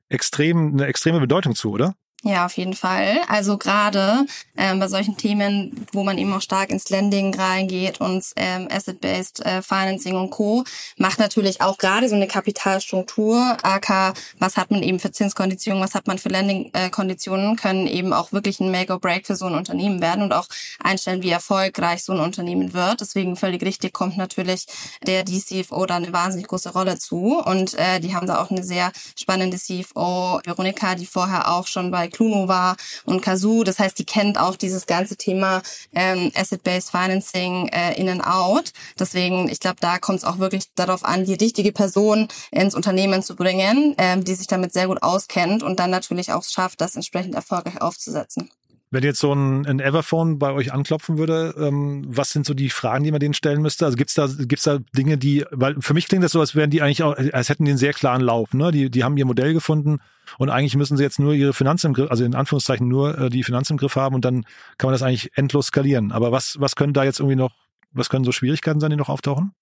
extrem, 0.09 0.73
eine 0.73 0.87
extreme 0.87 1.21
Bedeutung 1.21 1.55
zu, 1.55 1.71
oder? 1.71 1.95
Ja, 2.27 2.47
auf 2.47 2.57
jeden 2.57 2.73
Fall. 2.73 3.21
Also 3.29 3.59
gerade 3.59 4.25
ähm, 4.57 4.81
bei 4.81 4.89
solchen 4.89 5.19
Themen, 5.19 5.87
wo 5.93 6.05
man 6.05 6.17
eben 6.17 6.33
auch 6.33 6.41
stark 6.41 6.71
ins 6.71 6.89
Lending 6.89 7.35
reingeht 7.35 8.01
und 8.01 8.25
ähm, 8.37 8.67
Asset-Based 8.71 9.45
äh, 9.45 9.61
Financing 9.61 10.17
und 10.17 10.31
Co. 10.31 10.65
macht 10.97 11.19
natürlich 11.19 11.61
auch 11.61 11.77
gerade 11.77 12.09
so 12.09 12.15
eine 12.15 12.27
Kapitalstruktur, 12.27 13.59
AK, 13.63 14.15
was 14.39 14.57
hat 14.57 14.71
man 14.71 14.83
eben 14.83 15.01
für 15.01 15.13
Zinskonditionen, 15.13 15.83
was 15.83 15.95
hat 15.95 16.07
man 16.07 16.17
für 16.17 16.31
Lending-Konditionen, 16.31 17.57
können 17.57 17.87
eben 17.87 18.15
auch 18.15 18.33
wirklich 18.33 18.59
ein 18.59 18.71
Make-or-Break 18.71 19.27
für 19.27 19.37
so 19.37 19.45
ein 19.45 19.55
Unternehmen 19.55 20.01
werden 20.01 20.25
und 20.25 20.33
auch 20.33 20.47
einstellen, 20.83 21.23
wie 21.23 21.31
erfolgreich 21.31 22.05
so 22.05 22.15
ein 22.15 22.21
Unternehmen 22.21 22.73
wird. 22.73 23.03
Deswegen 23.03 23.37
völlig 23.37 23.63
richtig 23.63 23.93
kommt 23.93 24.17
natürlich 24.17 24.65
der 25.07 25.25
DCFO 25.25 25.85
da 25.85 25.97
eine 25.97 26.11
wahnsinnig 26.15 26.49
große 26.49 26.73
Rolle 26.73 26.99
zu 26.99 27.39
und 27.45 27.75
äh, 27.75 28.01
die 28.01 28.15
haben 28.15 28.27
da 28.27 28.43
auch 28.43 28.51
eine 28.51 28.65
sehr 28.65 28.93
spannende 29.15 29.59
CFO, 29.59 30.41
Veronika, 30.43 30.95
die 30.95 31.05
vorher 31.05 31.53
auch 31.53 31.67
schon 31.67 31.91
bei 31.91 32.14
Cluno 32.15 32.49
war 32.49 32.77
und 33.05 33.23
Kazoo. 33.23 33.65
Das 33.65 33.79
heißt, 33.79 33.99
die 33.99 34.05
kennt 34.05 34.39
auch 34.39 34.57
dieses 34.57 34.87
ganze 34.87 35.17
Thema 35.17 35.63
ähm, 35.95 36.31
Asset-Based 36.35 36.91
Financing 36.91 37.69
äh, 37.69 38.01
in 38.01 38.09
and 38.09 38.25
out. 38.25 38.73
Deswegen, 38.99 39.49
ich 39.49 39.61
glaube, 39.61 39.77
da 39.81 39.99
kommt 39.99 40.19
es 40.19 40.25
auch 40.25 40.39
wirklich 40.39 40.65
darauf 40.75 41.05
an, 41.05 41.25
die 41.25 41.35
richtige 41.35 41.73
Person 41.73 42.29
ins 42.51 42.75
Unternehmen 42.75 43.23
zu 43.23 43.37
bringen, 43.37 43.95
ähm, 43.99 44.25
die 44.25 44.35
sich 44.35 44.47
damit 44.47 44.73
sehr 44.73 44.87
gut 44.87 45.03
auskennt 45.03 45.63
und 45.63 45.79
dann 45.81 45.91
natürlich 45.91 46.33
auch 46.33 46.45
schafft, 46.45 46.81
das 46.81 46.95
entsprechend 46.97 47.35
erfolgreich 47.35 47.81
aufzusetzen. 47.81 48.51
Wenn 48.91 49.03
jetzt 49.03 49.19
so 49.19 49.33
ein, 49.33 49.67
ein 49.67 49.81
Everphone 49.81 50.39
bei 50.39 50.53
euch 50.53 50.73
anklopfen 50.73 51.19
würde, 51.19 51.53
ähm, 51.59 52.05
was 52.07 52.31
sind 52.31 52.47
so 52.47 52.55
die 52.55 52.71
Fragen, 52.71 53.03
die 53.03 53.11
man 53.11 53.19
denen 53.19 53.35
stellen 53.35 53.61
müsste? 53.61 53.87
Also 53.87 53.97
gibt's 53.97 54.15
da 54.15 54.29
gibt's 54.29 54.63
da 54.63 54.79
Dinge, 54.97 55.19
die, 55.19 55.45
weil 55.51 55.75
für 55.81 55.95
mich 55.95 56.07
klingt 56.07 56.23
das 56.23 56.31
so, 56.31 56.39
als 56.39 56.55
wären 56.55 56.71
die 56.71 56.81
eigentlich 56.81 57.03
auch, 57.03 57.17
als 57.17 57.49
hätten 57.49 57.65
die 57.65 57.73
einen 57.73 57.79
sehr 57.79 57.93
klaren 57.93 58.21
Lauf. 58.21 58.55
Ne? 58.55 58.71
Die, 58.71 58.91
die 58.91 59.03
haben 59.03 59.17
ihr 59.17 59.27
Modell 59.27 59.53
gefunden 59.53 59.99
und 60.39 60.51
eigentlich 60.51 60.77
müssen 60.77 60.97
sie 60.97 61.03
jetzt 61.03 61.19
nur 61.19 61.35
ihre 61.35 61.53
Finanzen 61.53 61.89
im 61.89 61.93
Griff, 61.95 62.11
also 62.11 62.25
in 62.25 62.35
Anführungszeichen 62.35 62.89
nur 62.89 63.19
äh, 63.19 63.31
die 63.31 63.43
Finanzen 63.43 63.75
im 63.75 63.79
Griff 63.79 63.97
haben 63.97 64.15
und 64.15 64.25
dann 64.25 64.45
kann 64.79 64.89
man 64.89 64.93
das 64.93 65.03
eigentlich 65.03 65.37
endlos 65.37 65.67
skalieren. 65.67 66.13
Aber 66.13 66.33
was, 66.33 66.57
was 66.59 66.77
können 66.77 66.93
da 66.93 67.05
jetzt 67.05 67.21
irgendwie 67.21 67.37
noch, 67.37 67.53
was 67.93 68.09
können 68.09 68.25
so 68.25 68.33
Schwierigkeiten 68.33 68.81
sein, 68.81 68.91
die 68.91 68.97
noch 68.97 69.09
auftauchen? 69.09 69.53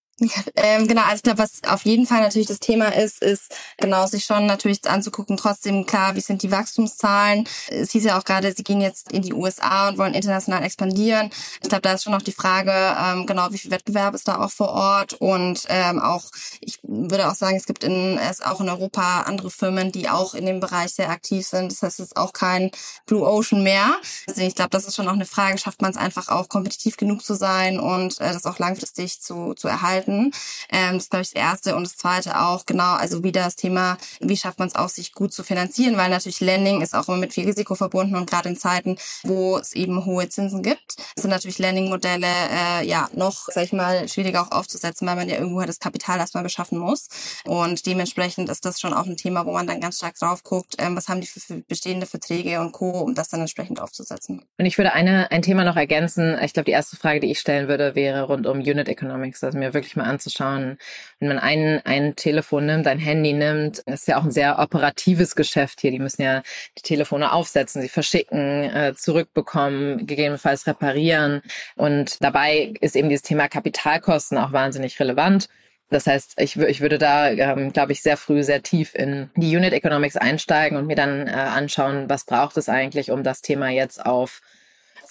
Ähm, 0.56 0.86
genau, 0.86 1.02
also 1.02 1.16
ich 1.16 1.22
glaube, 1.22 1.38
was 1.38 1.62
auf 1.66 1.84
jeden 1.84 2.06
Fall 2.06 2.20
natürlich 2.20 2.48
das 2.48 2.60
Thema 2.60 2.88
ist, 2.88 3.22
ist 3.22 3.54
genau 3.78 4.06
sich 4.06 4.24
schon 4.24 4.46
natürlich 4.46 4.84
anzugucken, 4.88 5.36
trotzdem 5.36 5.86
klar, 5.86 6.14
wie 6.14 6.20
sind 6.20 6.42
die 6.42 6.50
Wachstumszahlen. 6.50 7.48
Es 7.68 7.90
hieß 7.92 8.04
ja 8.04 8.18
auch 8.18 8.24
gerade, 8.24 8.52
sie 8.52 8.62
gehen 8.62 8.80
jetzt 8.80 9.12
in 9.12 9.22
die 9.22 9.32
USA 9.32 9.88
und 9.88 9.98
wollen 9.98 10.14
international 10.14 10.62
expandieren. 10.62 11.30
Ich 11.62 11.68
glaube, 11.68 11.82
da 11.82 11.92
ist 11.94 12.04
schon 12.04 12.12
noch 12.12 12.22
die 12.22 12.32
Frage, 12.32 12.72
ähm, 12.72 13.26
genau, 13.26 13.48
wie 13.50 13.58
viel 13.58 13.70
Wettbewerb 13.70 14.14
ist 14.14 14.28
da 14.28 14.38
auch 14.38 14.50
vor 14.50 14.70
Ort 14.70 15.14
und 15.14 15.64
ähm, 15.68 16.00
auch, 16.00 16.24
ich 16.60 16.78
würde 16.82 17.28
auch 17.28 17.34
sagen, 17.34 17.56
es 17.56 17.66
gibt 17.66 17.84
in, 17.84 18.18
es 18.18 18.40
auch 18.40 18.60
in 18.60 18.68
Europa 18.68 19.22
andere 19.22 19.50
Firmen, 19.50 19.92
die 19.92 20.08
auch 20.08 20.34
in 20.34 20.46
dem 20.46 20.60
Bereich 20.60 20.92
sehr 20.92 21.10
aktiv 21.10 21.46
sind. 21.46 21.72
Das 21.72 21.82
heißt, 21.82 22.00
es 22.00 22.06
ist 22.06 22.16
auch 22.16 22.32
kein 22.32 22.70
Blue 23.06 23.26
Ocean 23.26 23.62
mehr. 23.62 23.96
Also 24.28 24.42
ich 24.42 24.54
glaube, 24.54 24.70
das 24.70 24.86
ist 24.86 24.96
schon 24.96 25.06
noch 25.06 25.12
eine 25.12 25.26
Frage, 25.26 25.58
schafft 25.58 25.82
man 25.82 25.90
es 25.90 25.96
einfach 25.96 26.28
auch 26.28 26.48
kompetitiv 26.48 26.96
genug 26.96 27.24
zu 27.24 27.34
sein 27.34 27.80
und 27.80 28.20
äh, 28.20 28.32
das 28.32 28.46
auch 28.46 28.58
langfristig 28.58 29.20
zu, 29.20 29.54
zu 29.54 29.68
erhalten 29.68 30.11
halten. 30.12 30.32
Ähm, 30.70 30.94
das 30.94 31.04
ist, 31.04 31.10
glaube 31.10 31.22
ich, 31.22 31.30
das 31.30 31.42
Erste. 31.42 31.76
Und 31.76 31.84
das 31.84 31.96
Zweite 31.96 32.38
auch, 32.38 32.66
genau, 32.66 32.94
also 32.94 33.22
wieder 33.22 33.44
das 33.44 33.56
Thema, 33.56 33.96
wie 34.20 34.36
schafft 34.36 34.58
man 34.58 34.68
es 34.68 34.74
auch, 34.74 34.88
sich 34.88 35.12
gut 35.12 35.32
zu 35.32 35.42
finanzieren, 35.42 35.96
weil 35.96 36.10
natürlich 36.10 36.40
Lending 36.40 36.80
ist 36.80 36.94
auch 36.94 37.08
immer 37.08 37.18
mit 37.18 37.32
viel 37.32 37.46
Risiko 37.46 37.74
verbunden 37.74 38.16
und 38.16 38.28
gerade 38.28 38.48
in 38.48 38.56
Zeiten, 38.56 38.96
wo 39.22 39.58
es 39.58 39.72
eben 39.72 40.04
hohe 40.04 40.28
Zinsen 40.28 40.62
gibt, 40.62 40.96
sind 41.16 41.30
natürlich 41.30 41.58
Lending-Modelle 41.58 42.26
äh, 42.26 42.86
ja 42.86 43.08
noch, 43.14 43.48
sag 43.52 43.64
ich 43.64 43.72
mal, 43.72 44.08
schwieriger 44.08 44.42
auch 44.42 44.52
aufzusetzen, 44.52 45.06
weil 45.06 45.16
man 45.16 45.28
ja 45.28 45.36
irgendwo 45.36 45.62
das 45.62 45.78
Kapital 45.78 46.18
erstmal 46.18 46.42
beschaffen 46.42 46.78
muss. 46.78 47.08
Und 47.44 47.86
dementsprechend 47.86 48.48
ist 48.48 48.64
das 48.64 48.80
schon 48.80 48.92
auch 48.92 49.06
ein 49.06 49.16
Thema, 49.16 49.46
wo 49.46 49.52
man 49.52 49.66
dann 49.66 49.80
ganz 49.80 49.98
stark 49.98 50.16
drauf 50.16 50.42
guckt, 50.42 50.76
ähm, 50.78 50.96
was 50.96 51.08
haben 51.08 51.20
die 51.20 51.26
für, 51.26 51.40
für 51.40 51.58
bestehende 51.62 52.06
Verträge 52.06 52.60
und 52.60 52.72
Co., 52.72 52.90
um 52.90 53.14
das 53.14 53.28
dann 53.28 53.40
entsprechend 53.40 53.80
aufzusetzen. 53.80 54.44
Und 54.58 54.66
ich 54.66 54.78
würde 54.78 54.92
eine, 54.92 55.30
ein 55.30 55.42
Thema 55.42 55.64
noch 55.64 55.76
ergänzen. 55.76 56.38
Ich 56.42 56.52
glaube, 56.52 56.66
die 56.66 56.72
erste 56.72 56.96
Frage, 56.96 57.20
die 57.20 57.30
ich 57.30 57.38
stellen 57.38 57.68
würde, 57.68 57.94
wäre 57.94 58.22
rund 58.24 58.46
um 58.46 58.58
Unit 58.58 58.88
Economics, 58.88 59.42
also 59.42 59.58
mir 59.58 59.74
wirklich 59.74 59.91
mal 59.96 60.04
anzuschauen. 60.04 60.78
Wenn 61.18 61.28
man 61.28 61.38
ein, 61.38 61.80
ein 61.84 62.16
Telefon 62.16 62.66
nimmt, 62.66 62.86
ein 62.86 62.98
Handy 62.98 63.32
nimmt, 63.32 63.78
ist 63.80 64.08
ja 64.08 64.18
auch 64.18 64.24
ein 64.24 64.30
sehr 64.30 64.58
operatives 64.58 65.34
Geschäft 65.36 65.80
hier. 65.80 65.90
Die 65.90 65.98
müssen 65.98 66.22
ja 66.22 66.42
die 66.78 66.82
Telefone 66.82 67.32
aufsetzen, 67.32 67.82
sie 67.82 67.88
verschicken, 67.88 68.64
äh, 68.64 68.94
zurückbekommen, 68.96 70.06
gegebenenfalls 70.06 70.66
reparieren. 70.66 71.42
Und 71.76 72.22
dabei 72.22 72.74
ist 72.80 72.96
eben 72.96 73.08
dieses 73.08 73.22
Thema 73.22 73.48
Kapitalkosten 73.48 74.38
auch 74.38 74.52
wahnsinnig 74.52 74.98
relevant. 75.00 75.48
Das 75.92 76.06
heißt, 76.06 76.34
ich, 76.38 76.56
ich 76.56 76.80
würde 76.80 76.96
da, 76.96 77.30
ähm, 77.30 77.72
glaube 77.72 77.92
ich, 77.92 78.02
sehr 78.02 78.16
früh, 78.16 78.42
sehr 78.42 78.62
tief 78.62 78.94
in 78.94 79.30
die 79.36 79.54
Unit 79.54 79.74
Economics 79.74 80.16
einsteigen 80.16 80.78
und 80.78 80.86
mir 80.86 80.96
dann 80.96 81.26
äh, 81.26 81.32
anschauen, 81.32 82.08
was 82.08 82.24
braucht 82.24 82.56
es 82.56 82.70
eigentlich, 82.70 83.10
um 83.10 83.22
das 83.22 83.42
Thema 83.42 83.68
jetzt 83.68 84.04
auf 84.04 84.40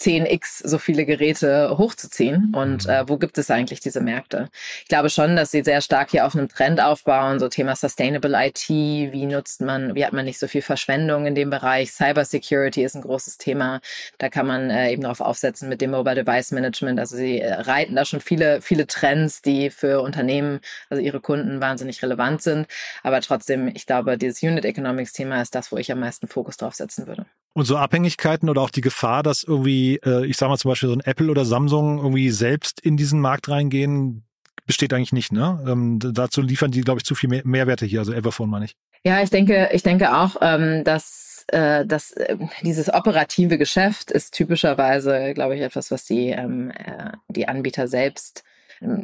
10x 0.02 0.68
so 0.68 0.80
viele 0.80 1.06
Geräte 1.06 1.78
hochzuziehen? 1.78 2.52
Und 2.56 2.88
äh, 2.88 3.08
wo 3.08 3.18
gibt 3.18 3.38
es 3.38 3.52
eigentlich 3.52 3.80
diese 3.80 4.02
Märkte? 4.02 4.50
Ich 4.82 4.88
glaube 4.88 5.10
schon, 5.10 5.36
dass 5.36 5.52
sie 5.52 5.64
sehr 5.64 5.82
stark 5.82 6.12
hier 6.12 6.26
auf 6.26 6.36
einem 6.36 6.50
Trend 6.50 6.82
aufbauen, 6.82 7.40
so 7.40 7.48
Thema 7.48 7.76
Sustainable 7.76 8.34
IT, 8.36 8.68
wie 8.70 9.26
nutzt 9.26 9.62
man, 9.62 9.96
wie 9.96 10.06
hat 10.06 10.14
man 10.14 10.26
nicht 10.26 10.40
so 10.40 10.48
viel 10.48 10.62
Verschwendung 10.62 11.26
in 11.26 11.36
dem 11.36 11.50
Bereich, 11.50 11.92
Cyber 11.92 12.26
Security 12.26 12.84
ist 12.84 12.96
ein 12.96 13.02
großes 13.02 13.38
Thema, 13.38 13.82
da 14.18 14.30
kann 14.30 14.48
man 14.48 14.70
äh, 14.70 14.92
eben 14.92 15.04
darauf 15.04 15.22
aufsetzen 15.22 15.70
mit 15.70 15.82
dem 15.82 15.92
Mobile 15.92 16.24
Device 16.24 16.52
Management, 16.52 17.00
also 17.00 17.16
sie 17.16 17.40
äh, 17.40 17.54
reiten 17.54 17.96
da 17.96 18.06
schon 18.06 18.22
viele, 18.22 18.62
viele 18.62 18.88
Trends, 18.88 19.42
die 19.42 19.70
für 19.70 20.02
Unternehmen, 20.02 20.60
also 20.90 21.02
ihre 21.02 21.20
Kunden 21.22 21.62
wahnsinnig 21.62 22.02
relevant 22.02 22.42
sind, 22.42 22.68
aber 23.04 23.22
trotzdem, 23.22 23.68
ich 23.68 23.86
glaube, 23.86 24.18
dieses 24.18 24.42
Unit 24.42 24.66
Economics 24.66 25.14
Thema 25.14 25.42
ist 25.42 25.56
das, 25.56 25.72
wo 25.72 25.78
ich 25.78 25.92
am 25.92 26.00
meisten 26.00 26.28
Fokus 26.28 26.58
drauf 26.58 26.74
setzen 26.74 27.08
würde. 27.08 27.26
Und 27.54 27.66
so 27.66 27.78
Abhängigkeiten 27.78 28.50
oder 28.50 28.62
auch 28.62 28.70
die 28.70 28.82
Gefahr, 28.82 29.24
dass 29.24 29.44
irgendwie, 29.44 29.98
äh, 30.06 30.26
ich 30.26 30.38
sage 30.38 30.50
mal 30.50 30.58
zum 30.58 30.70
Beispiel 30.70 30.90
so 30.90 30.96
ein 30.96 31.02
Apple 31.02 31.30
oder 31.30 31.44
Samsung 31.44 31.98
irgendwie 31.98 32.30
selbst 32.30 32.80
in 32.80 32.96
diesen 32.96 33.20
Markt 33.20 33.50
reingehen, 33.50 34.24
besteht 34.66 34.94
eigentlich 34.94 35.12
nicht, 35.12 35.34
ne? 35.34 35.62
Ähm, 35.68 36.00
dazu 36.00 36.42
liefern 36.42 36.72
die, 36.72 36.82
glaube 36.82 37.00
ich, 37.00 37.04
zu 37.04 37.14
viel 37.14 37.30
mehr 37.30 37.42
Mehrwerte 37.44 37.86
hier, 37.86 38.00
also 38.00 38.14
Everphone 38.14 38.50
meine 38.50 38.66
ich. 38.66 38.78
Ja, 39.04 39.22
ich 39.22 39.30
denke, 39.32 39.70
ich 39.74 39.84
denke 39.84 40.16
auch, 40.16 40.38
ähm, 40.42 40.84
dass 40.86 41.46
äh, 41.48 41.86
dass 41.86 42.12
äh, 42.12 42.38
dieses 42.62 42.94
operative 42.94 43.58
Geschäft 43.58 44.12
ist 44.12 44.34
typischerweise, 44.34 45.34
glaube 45.34 45.56
ich, 45.56 45.62
etwas, 45.62 45.92
was 45.92 46.06
die 46.06 46.30
ähm, 46.30 46.72
äh, 46.72 47.12
die 47.28 47.48
Anbieter 47.48 47.88
selbst 47.88 48.44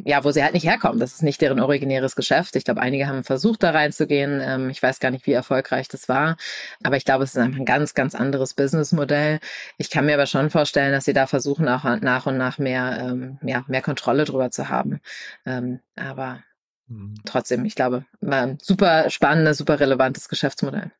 ja, 0.04 0.24
wo 0.24 0.32
sie 0.32 0.42
halt 0.42 0.54
nicht 0.54 0.66
herkommen. 0.66 0.98
Das 0.98 1.12
ist 1.12 1.22
nicht 1.22 1.40
deren 1.40 1.60
originäres 1.60 2.16
Geschäft. 2.16 2.56
Ich 2.56 2.64
glaube, 2.64 2.80
einige 2.80 3.06
haben 3.06 3.22
versucht, 3.22 3.62
da 3.62 3.70
reinzugehen. 3.70 4.40
Ähm, 4.42 4.70
ich 4.70 4.82
weiß 4.82 4.98
gar 4.98 5.10
nicht, 5.10 5.26
wie 5.26 5.32
erfolgreich 5.32 5.86
das 5.86 6.08
war. 6.08 6.36
Aber 6.82 6.96
ich 6.96 7.04
glaube, 7.04 7.24
es 7.24 7.30
ist 7.30 7.38
einfach 7.38 7.60
ein 7.60 7.64
ganz, 7.64 7.94
ganz 7.94 8.14
anderes 8.14 8.54
Businessmodell. 8.54 9.38
Ich 9.76 9.90
kann 9.90 10.06
mir 10.06 10.14
aber 10.14 10.26
schon 10.26 10.50
vorstellen, 10.50 10.92
dass 10.92 11.04
sie 11.04 11.12
da 11.12 11.26
versuchen, 11.26 11.68
auch 11.68 11.84
nach 11.84 12.26
und 12.26 12.36
nach 12.36 12.58
mehr, 12.58 12.98
ähm, 13.00 13.38
ja, 13.42 13.64
mehr 13.68 13.82
Kontrolle 13.82 14.24
drüber 14.24 14.50
zu 14.50 14.68
haben. 14.68 15.00
Ähm, 15.46 15.80
aber 15.94 16.42
mhm. 16.88 17.14
trotzdem, 17.24 17.64
ich 17.64 17.76
glaube, 17.76 18.04
war 18.20 18.42
ein 18.42 18.58
super 18.60 19.10
spannendes, 19.10 19.58
super 19.58 19.78
relevantes 19.78 20.28
Geschäftsmodell. 20.28 20.90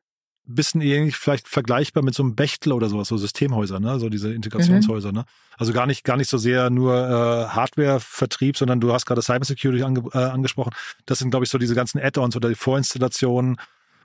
Bisschen 0.45 0.81
ähnlich, 0.81 1.15
vielleicht 1.15 1.47
vergleichbar 1.47 2.03
mit 2.03 2.15
so 2.15 2.23
einem 2.23 2.35
Bechtle 2.35 2.73
oder 2.73 2.89
sowas, 2.89 3.07
so 3.07 3.17
Systemhäuser, 3.17 3.79
ne? 3.79 3.99
So 3.99 4.09
diese 4.09 4.33
Integrationshäuser, 4.33 5.11
ne? 5.11 5.25
Also 5.57 5.73
gar 5.73 5.85
nicht, 5.85 6.03
gar 6.03 6.17
nicht 6.17 6.29
so 6.29 6.37
sehr 6.37 6.69
nur 6.69 6.95
äh, 6.95 7.47
Hardware-Vertrieb, 7.49 8.57
sondern 8.57 8.79
du 8.79 8.93
hast 8.93 9.05
gerade 9.05 9.21
Cybersecurity 9.21 9.83
ange 9.83 10.03
äh, 10.13 10.17
angesprochen. 10.17 10.71
Das 11.05 11.19
sind, 11.19 11.29
glaube 11.29 11.45
ich, 11.45 11.51
so 11.51 11.57
diese 11.57 11.75
ganzen 11.75 11.99
Add-ons 11.99 12.35
oder 12.35 12.49
die 12.49 12.55
Vorinstallationen, 12.55 13.57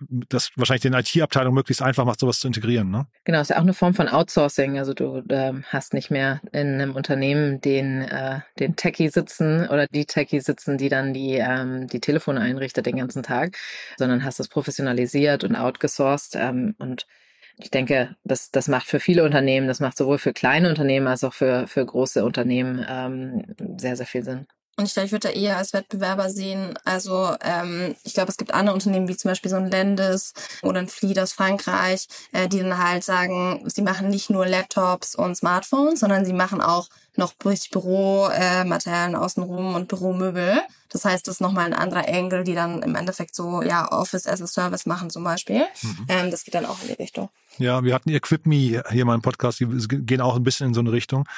das 0.08 0.50
wahrscheinlich 0.56 0.82
den 0.82 0.94
IT-Abteilungen 0.94 1.54
möglichst 1.54 1.82
einfach 1.82 2.04
macht, 2.04 2.20
sowas 2.20 2.40
zu 2.40 2.46
integrieren. 2.46 2.90
Ne? 2.90 3.06
Genau, 3.24 3.40
ist 3.40 3.50
ja 3.50 3.56
auch 3.56 3.62
eine 3.62 3.74
Form 3.74 3.94
von 3.94 4.08
Outsourcing. 4.08 4.78
Also 4.78 4.94
du 4.94 5.22
ähm, 5.30 5.64
hast 5.68 5.94
nicht 5.94 6.10
mehr 6.10 6.40
in 6.52 6.74
einem 6.74 6.94
Unternehmen 6.94 7.60
den, 7.60 8.02
äh, 8.02 8.40
den 8.58 8.76
Techie 8.76 9.08
sitzen 9.08 9.68
oder 9.68 9.86
die 9.86 10.06
Techie 10.06 10.40
sitzen, 10.40 10.78
die 10.78 10.88
dann 10.88 11.12
die, 11.12 11.34
ähm, 11.34 11.86
die 11.86 12.00
Telefone 12.00 12.40
einrichtet 12.40 12.86
den 12.86 12.96
ganzen 12.96 13.22
Tag, 13.22 13.56
sondern 13.98 14.24
hast 14.24 14.40
das 14.40 14.48
professionalisiert 14.48 15.44
und 15.44 15.56
outgesourced 15.56 16.36
ähm, 16.36 16.74
und 16.78 17.06
ich 17.56 17.70
denke, 17.70 18.16
das, 18.24 18.50
das 18.50 18.68
macht 18.68 18.86
für 18.86 18.98
viele 18.98 19.24
Unternehmen, 19.24 19.68
das 19.68 19.80
macht 19.80 19.96
sowohl 19.96 20.18
für 20.18 20.32
kleine 20.32 20.68
Unternehmen 20.68 21.06
als 21.06 21.22
auch 21.22 21.34
für, 21.34 21.68
für 21.68 21.86
große 21.86 22.24
Unternehmen 22.24 22.84
ähm, 22.88 23.44
sehr, 23.78 23.96
sehr 23.96 24.06
viel 24.06 24.24
Sinn. 24.24 24.46
Und 24.76 24.86
ich 24.86 24.94
glaube, 24.94 25.06
ich 25.06 25.12
würde 25.12 25.28
da 25.28 25.34
eher 25.34 25.56
als 25.56 25.72
Wettbewerber 25.72 26.30
sehen. 26.30 26.76
Also 26.84 27.34
ähm, 27.42 27.94
ich 28.02 28.14
glaube, 28.14 28.30
es 28.30 28.36
gibt 28.36 28.52
andere 28.52 28.74
Unternehmen, 28.74 29.08
wie 29.08 29.16
zum 29.16 29.30
Beispiel 29.30 29.50
so 29.50 29.56
ein 29.56 29.70
Lendes 29.70 30.32
oder 30.62 30.80
ein 30.80 30.88
Fleet 30.88 31.18
aus 31.20 31.32
Frankreich, 31.32 32.08
äh, 32.32 32.48
die 32.48 32.58
dann 32.58 32.76
halt 32.76 33.04
sagen, 33.04 33.62
sie 33.66 33.82
machen 33.82 34.08
nicht 34.08 34.30
nur 34.30 34.46
Laptops 34.46 35.14
und 35.14 35.36
Smartphones, 35.36 36.00
sondern 36.00 36.24
sie 36.24 36.32
machen 36.32 36.60
auch 36.60 36.88
noch 37.16 37.34
Büromaterialien 37.34 39.14
äh, 39.14 39.18
außenrum 39.18 39.74
und 39.74 39.86
Büromöbel. 39.88 40.60
Das 40.88 41.04
heißt, 41.04 41.26
das 41.26 41.36
ist 41.36 41.40
nochmal 41.40 41.66
ein 41.66 41.74
anderer 41.74 42.08
Angle, 42.08 42.44
die 42.44 42.54
dann 42.54 42.82
im 42.82 42.94
Endeffekt 42.94 43.34
so 43.34 43.62
ja 43.62 43.90
Office 43.92 44.26
as 44.26 44.42
a 44.42 44.46
Service 44.46 44.86
machen 44.86 45.10
zum 45.10 45.22
Beispiel. 45.24 45.62
Mhm. 45.82 46.06
Ähm, 46.08 46.30
das 46.30 46.44
geht 46.44 46.54
dann 46.54 46.66
auch 46.66 46.80
in 46.82 46.88
die 46.88 46.94
Richtung. 46.94 47.30
Ja, 47.58 47.84
wir 47.84 47.94
hatten 47.94 48.10
Equip.me 48.10 48.82
hier 48.90 49.04
mal 49.04 49.14
im 49.14 49.22
Podcast, 49.22 49.60
die 49.60 49.66
gehen 49.88 50.20
auch 50.20 50.34
ein 50.34 50.42
bisschen 50.42 50.68
in 50.68 50.74
so 50.74 50.80
eine 50.80 50.90
Richtung. 50.92 51.28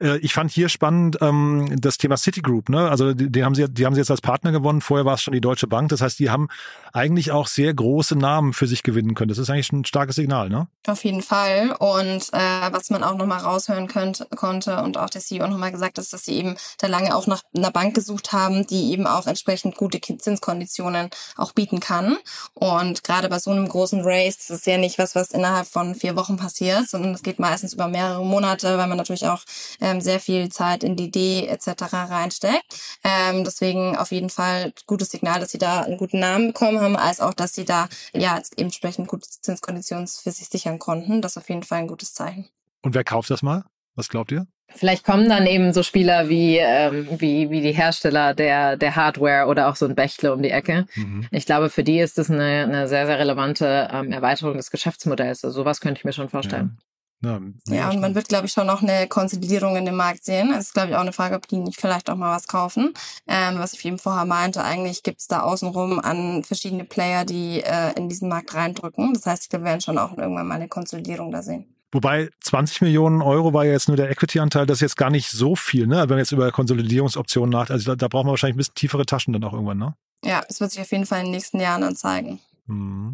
Äh, 0.00 0.18
ich 0.18 0.32
fand 0.32 0.50
hier 0.50 0.68
spannend 0.68 1.18
ähm, 1.20 1.76
das 1.80 1.98
Thema 1.98 2.16
Citigroup. 2.16 2.68
Ne? 2.68 2.88
Also 2.88 3.14
die, 3.14 3.30
die, 3.30 3.44
haben 3.44 3.54
sie, 3.54 3.68
die 3.68 3.86
haben 3.86 3.94
sie 3.94 4.00
jetzt 4.00 4.10
als 4.10 4.20
Partner 4.20 4.52
gewonnen. 4.52 4.80
Vorher 4.80 5.04
war 5.04 5.14
es 5.14 5.22
schon 5.22 5.32
die 5.32 5.40
Deutsche 5.40 5.66
Bank. 5.66 5.90
Das 5.90 6.00
heißt, 6.00 6.18
die 6.18 6.30
haben 6.30 6.48
eigentlich 6.92 7.30
auch 7.30 7.46
sehr 7.46 7.72
große 7.72 8.16
Namen 8.16 8.52
für 8.52 8.66
sich 8.66 8.82
gewinnen 8.82 9.14
können. 9.14 9.28
Das 9.28 9.38
ist 9.38 9.50
eigentlich 9.50 9.72
ein 9.72 9.84
starkes 9.84 10.16
Signal, 10.16 10.48
ne? 10.48 10.68
Auf 10.86 11.04
jeden 11.04 11.22
Fall. 11.22 11.76
Und 11.78 12.28
äh, 12.32 12.72
was 12.72 12.90
man 12.90 13.04
auch 13.04 13.16
nochmal 13.16 13.40
raushören 13.40 13.86
könnte, 13.86 14.26
konnte 14.34 14.82
und 14.82 14.98
auch 14.98 15.10
der 15.10 15.20
CEO 15.20 15.46
nochmal 15.46 15.72
gesagt 15.72 15.98
ist, 15.98 16.12
dass 16.12 16.24
sie 16.24 16.34
eben 16.34 16.56
da 16.78 16.86
lange 16.86 17.14
auch 17.14 17.26
nach 17.26 17.42
einer 17.54 17.70
Bank 17.70 17.94
gesucht 17.94 18.32
haben, 18.32 18.66
die 18.66 18.92
eben 18.92 19.06
auch 19.06 19.26
entsprechend 19.26 19.76
gute 19.76 20.00
Zinskonditionen 20.00 21.10
auch 21.36 21.52
bieten 21.52 21.80
kann. 21.80 22.16
Und 22.54 23.04
gerade 23.04 23.28
bei 23.28 23.38
so 23.38 23.50
einem 23.50 23.68
großen 23.68 24.00
Race, 24.02 24.38
das 24.38 24.50
ist 24.50 24.66
ja 24.66 24.78
nicht 24.78 24.98
was, 24.98 25.14
was 25.14 25.30
innerhalb 25.30 25.66
von 25.66 25.94
vier 25.94 26.16
Wochen 26.16 26.36
passiert, 26.36 26.88
sondern 26.88 27.14
es 27.14 27.22
geht 27.22 27.38
meistens 27.38 27.74
über 27.74 27.88
mehrere 27.88 28.24
Monate, 28.24 28.78
weil 28.78 28.86
man 28.86 28.96
natürlich 28.96 29.26
auch 29.26 29.42
ähm, 29.90 30.00
sehr 30.00 30.20
viel 30.20 30.48
Zeit 30.50 30.84
in 30.84 30.96
die 30.96 31.04
Idee 31.04 31.46
etc. 31.46 31.82
reinsteckt. 31.92 32.80
Ähm, 33.04 33.44
deswegen 33.44 33.96
auf 33.96 34.12
jeden 34.12 34.30
Fall 34.30 34.72
gutes 34.86 35.10
Signal, 35.10 35.40
dass 35.40 35.50
sie 35.50 35.58
da 35.58 35.82
einen 35.82 35.98
guten 35.98 36.20
Namen 36.20 36.48
bekommen 36.48 36.80
haben, 36.80 36.96
als 36.96 37.20
auch, 37.20 37.34
dass 37.34 37.54
sie 37.54 37.64
da 37.64 37.88
ja 38.12 38.40
entsprechend 38.56 39.08
gute 39.08 39.28
Zinskonditionen 39.28 40.06
für 40.06 40.30
sich 40.30 40.48
sichern 40.48 40.78
konnten. 40.78 41.22
Das 41.22 41.32
ist 41.32 41.38
auf 41.38 41.48
jeden 41.48 41.62
Fall 41.62 41.78
ein 41.78 41.88
gutes 41.88 42.14
Zeichen. 42.14 42.48
Und 42.82 42.94
wer 42.94 43.04
kauft 43.04 43.30
das 43.30 43.42
mal? 43.42 43.64
Was 43.94 44.08
glaubt 44.08 44.32
ihr? 44.32 44.46
Vielleicht 44.72 45.04
kommen 45.04 45.28
dann 45.28 45.46
eben 45.46 45.72
so 45.72 45.82
Spieler 45.82 46.28
wie, 46.28 46.56
ähm, 46.58 47.08
wie, 47.18 47.50
wie 47.50 47.60
die 47.60 47.72
Hersteller 47.72 48.34
der, 48.34 48.76
der 48.76 48.94
Hardware 48.94 49.46
oder 49.46 49.68
auch 49.68 49.76
so 49.76 49.86
ein 49.86 49.96
Bächle 49.96 50.32
um 50.32 50.42
die 50.42 50.50
Ecke. 50.50 50.86
Mhm. 50.94 51.26
Ich 51.32 51.44
glaube, 51.44 51.70
für 51.70 51.82
die 51.82 51.98
ist 51.98 52.18
das 52.18 52.30
eine, 52.30 52.64
eine 52.64 52.88
sehr, 52.88 53.06
sehr 53.06 53.18
relevante 53.18 53.88
ähm, 53.92 54.12
Erweiterung 54.12 54.56
des 54.56 54.70
Geschäftsmodells. 54.70 55.44
Also 55.44 55.62
sowas 55.62 55.80
könnte 55.80 55.98
ich 55.98 56.04
mir 56.04 56.12
schon 56.12 56.28
vorstellen. 56.28 56.78
Ja. 56.78 56.89
Ja, 57.22 57.38
ja 57.68 57.90
und 57.90 58.00
man 58.00 58.14
wird, 58.14 58.28
glaube 58.28 58.46
ich, 58.46 58.52
schon 58.52 58.66
noch 58.66 58.82
eine 58.82 59.06
Konsolidierung 59.06 59.76
in 59.76 59.84
dem 59.84 59.96
Markt 59.96 60.24
sehen. 60.24 60.52
Es 60.52 60.66
ist, 60.66 60.74
glaube 60.74 60.90
ich, 60.90 60.96
auch 60.96 61.00
eine 61.00 61.12
Frage, 61.12 61.36
ob 61.36 61.46
die 61.46 61.58
nicht 61.58 61.80
vielleicht 61.80 62.08
auch 62.08 62.16
mal 62.16 62.34
was 62.34 62.48
kaufen. 62.48 62.94
Ähm, 63.26 63.58
was 63.58 63.74
ich 63.74 63.84
eben 63.84 63.98
vorher 63.98 64.24
meinte, 64.24 64.64
eigentlich 64.64 65.02
gibt 65.02 65.20
es 65.20 65.28
da 65.28 65.40
außenrum 65.40 65.98
an 65.98 66.44
verschiedene 66.44 66.84
Player, 66.84 67.24
die 67.24 67.62
äh, 67.62 67.92
in 67.96 68.08
diesen 68.08 68.28
Markt 68.28 68.54
reindrücken. 68.54 69.12
Das 69.12 69.26
heißt, 69.26 69.52
wir 69.52 69.62
werden 69.62 69.80
schon 69.80 69.98
auch 69.98 70.16
irgendwann 70.16 70.46
mal 70.46 70.54
eine 70.54 70.68
Konsolidierung 70.68 71.30
da 71.30 71.42
sehen. 71.42 71.66
Wobei 71.92 72.30
20 72.40 72.82
Millionen 72.82 73.20
Euro 73.20 73.52
war 73.52 73.64
ja 73.64 73.72
jetzt 73.72 73.88
nur 73.88 73.96
der 73.96 74.10
Equity-Anteil, 74.10 74.64
das 74.64 74.78
ist 74.78 74.82
jetzt 74.82 74.96
gar 74.96 75.10
nicht 75.10 75.28
so 75.28 75.56
viel, 75.56 75.88
ne? 75.88 76.02
Wenn 76.02 76.10
man 76.10 76.18
jetzt 76.18 76.30
über 76.30 76.50
Konsolidierungsoptionen 76.52 77.50
nachdenkt, 77.50 77.72
also 77.72 77.90
da, 77.90 77.96
da 77.96 78.08
braucht 78.08 78.24
man 78.24 78.30
wahrscheinlich 78.30 78.54
ein 78.54 78.58
bisschen 78.58 78.74
tiefere 78.76 79.04
Taschen 79.04 79.32
dann 79.32 79.42
auch 79.42 79.52
irgendwann, 79.52 79.78
ne? 79.78 79.94
Ja, 80.24 80.42
es 80.48 80.60
wird 80.60 80.70
sich 80.70 80.80
auf 80.80 80.92
jeden 80.92 81.06
Fall 81.06 81.20
in 81.20 81.26
den 81.26 81.32
nächsten 81.32 81.58
Jahren 81.58 81.80
dann 81.80 81.96
zeigen. 81.96 82.38
Mhm. 82.66 83.12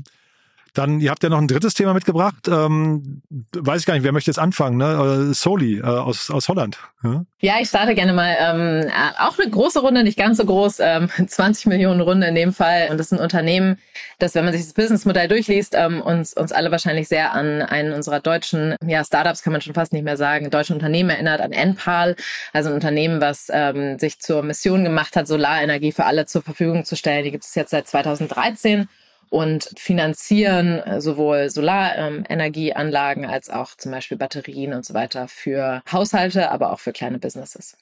Dann, 0.77 1.01
ihr 1.01 1.11
habt 1.11 1.23
ja 1.23 1.31
noch 1.31 1.39
ein 1.39 1.49
drittes 1.49 1.73
Thema 1.73 1.95
mitgebracht. 1.95 2.49
Ähm, 2.49 3.23
weiß 3.57 3.81
ich 3.81 3.87
gar 3.87 3.95
nicht, 3.95 4.03
wer 4.03 4.13
möchte 4.13 4.31
jetzt 4.31 4.39
anfangen? 4.39 4.77
Ne? 4.77 5.31
Äh, 5.31 5.35
Soli 5.35 5.79
äh, 5.79 5.83
aus, 5.83 6.31
aus 6.31 6.49
Holland. 6.49 6.79
Ja? 7.03 7.25
ja, 7.41 7.55
ich 7.63 7.69
starte 7.69 7.95
gerne 7.95 8.13
mal. 8.13 8.37
Ähm, 8.39 8.91
auch 9.19 9.39
eine 9.39 9.51
große 9.51 9.81
Runde, 9.81 10.05
nicht 10.05 10.19
ganz 10.19 10.37
so 10.37 10.45
groß, 10.45 10.81
ähm, 10.81 11.09
20 11.27 11.67
Millionen 11.67 12.03
Runde 12.03 12.27
in 12.27 12.35
dem 12.35 12.53
Fall. 12.53 12.89
Und 12.91 12.99
das 12.99 13.07
ist 13.07 13.19
ein 13.19 13.23
Unternehmen, 13.23 13.79
das, 14.19 14.35
wenn 14.35 14.45
man 14.45 14.53
sich 14.53 14.65
das 14.65 14.75
Businessmodell 14.75 15.29
durchliest, 15.29 15.75
ähm, 15.75 16.03
uns, 16.03 16.35
uns 16.35 16.53
alle 16.53 16.71
wahrscheinlich 16.71 17.09
sehr 17.09 17.33
an 17.33 17.63
einen 17.63 17.95
unserer 17.95 18.21
deutschen 18.21 18.77
ja, 18.87 19.03
Startups, 19.03 19.43
kann 19.43 19.53
man 19.53 19.63
schon 19.63 19.73
fast 19.73 19.95
nicht 19.95 20.05
mehr 20.05 20.19
sagen, 20.19 20.51
deutsche 20.51 20.75
Unternehmen 20.75 21.09
erinnert, 21.09 21.41
an 21.41 21.53
Enpal. 21.53 22.17
Also 22.53 22.69
ein 22.69 22.75
Unternehmen, 22.75 23.23
was 23.23 23.49
ähm, 23.51 23.99
sich 23.99 24.21
zur 24.21 24.43
Mission 24.43 24.85
gemacht 24.85 25.17
hat, 25.17 25.27
Solarenergie 25.27 25.93
für 25.93 26.05
alle 26.05 26.27
zur 26.27 26.43
Verfügung 26.43 26.85
zu 26.85 26.97
stellen. 26.97 27.25
Die 27.25 27.31
gibt 27.31 27.45
es 27.45 27.55
jetzt 27.55 27.71
seit 27.71 27.89
2013 27.89 28.89
und 29.31 29.71
finanzieren 29.77 30.79
äh, 30.81 31.01
sowohl 31.01 31.51
Solarenergieanlagen 31.51 33.27
als 33.27 33.51
auch 33.51 33.77
zum 33.77 33.93
Beispiel 33.93 34.17
Batterien 34.17 34.73
und 34.73 34.85
so 34.85 34.95
weiter 34.95 35.29
für 35.29 35.83
Haushalte, 35.91 36.51
aber 36.51 36.73
auch 36.73 36.81
für 36.81 36.93
kleine 36.93 37.19
Businesses. 37.19 37.77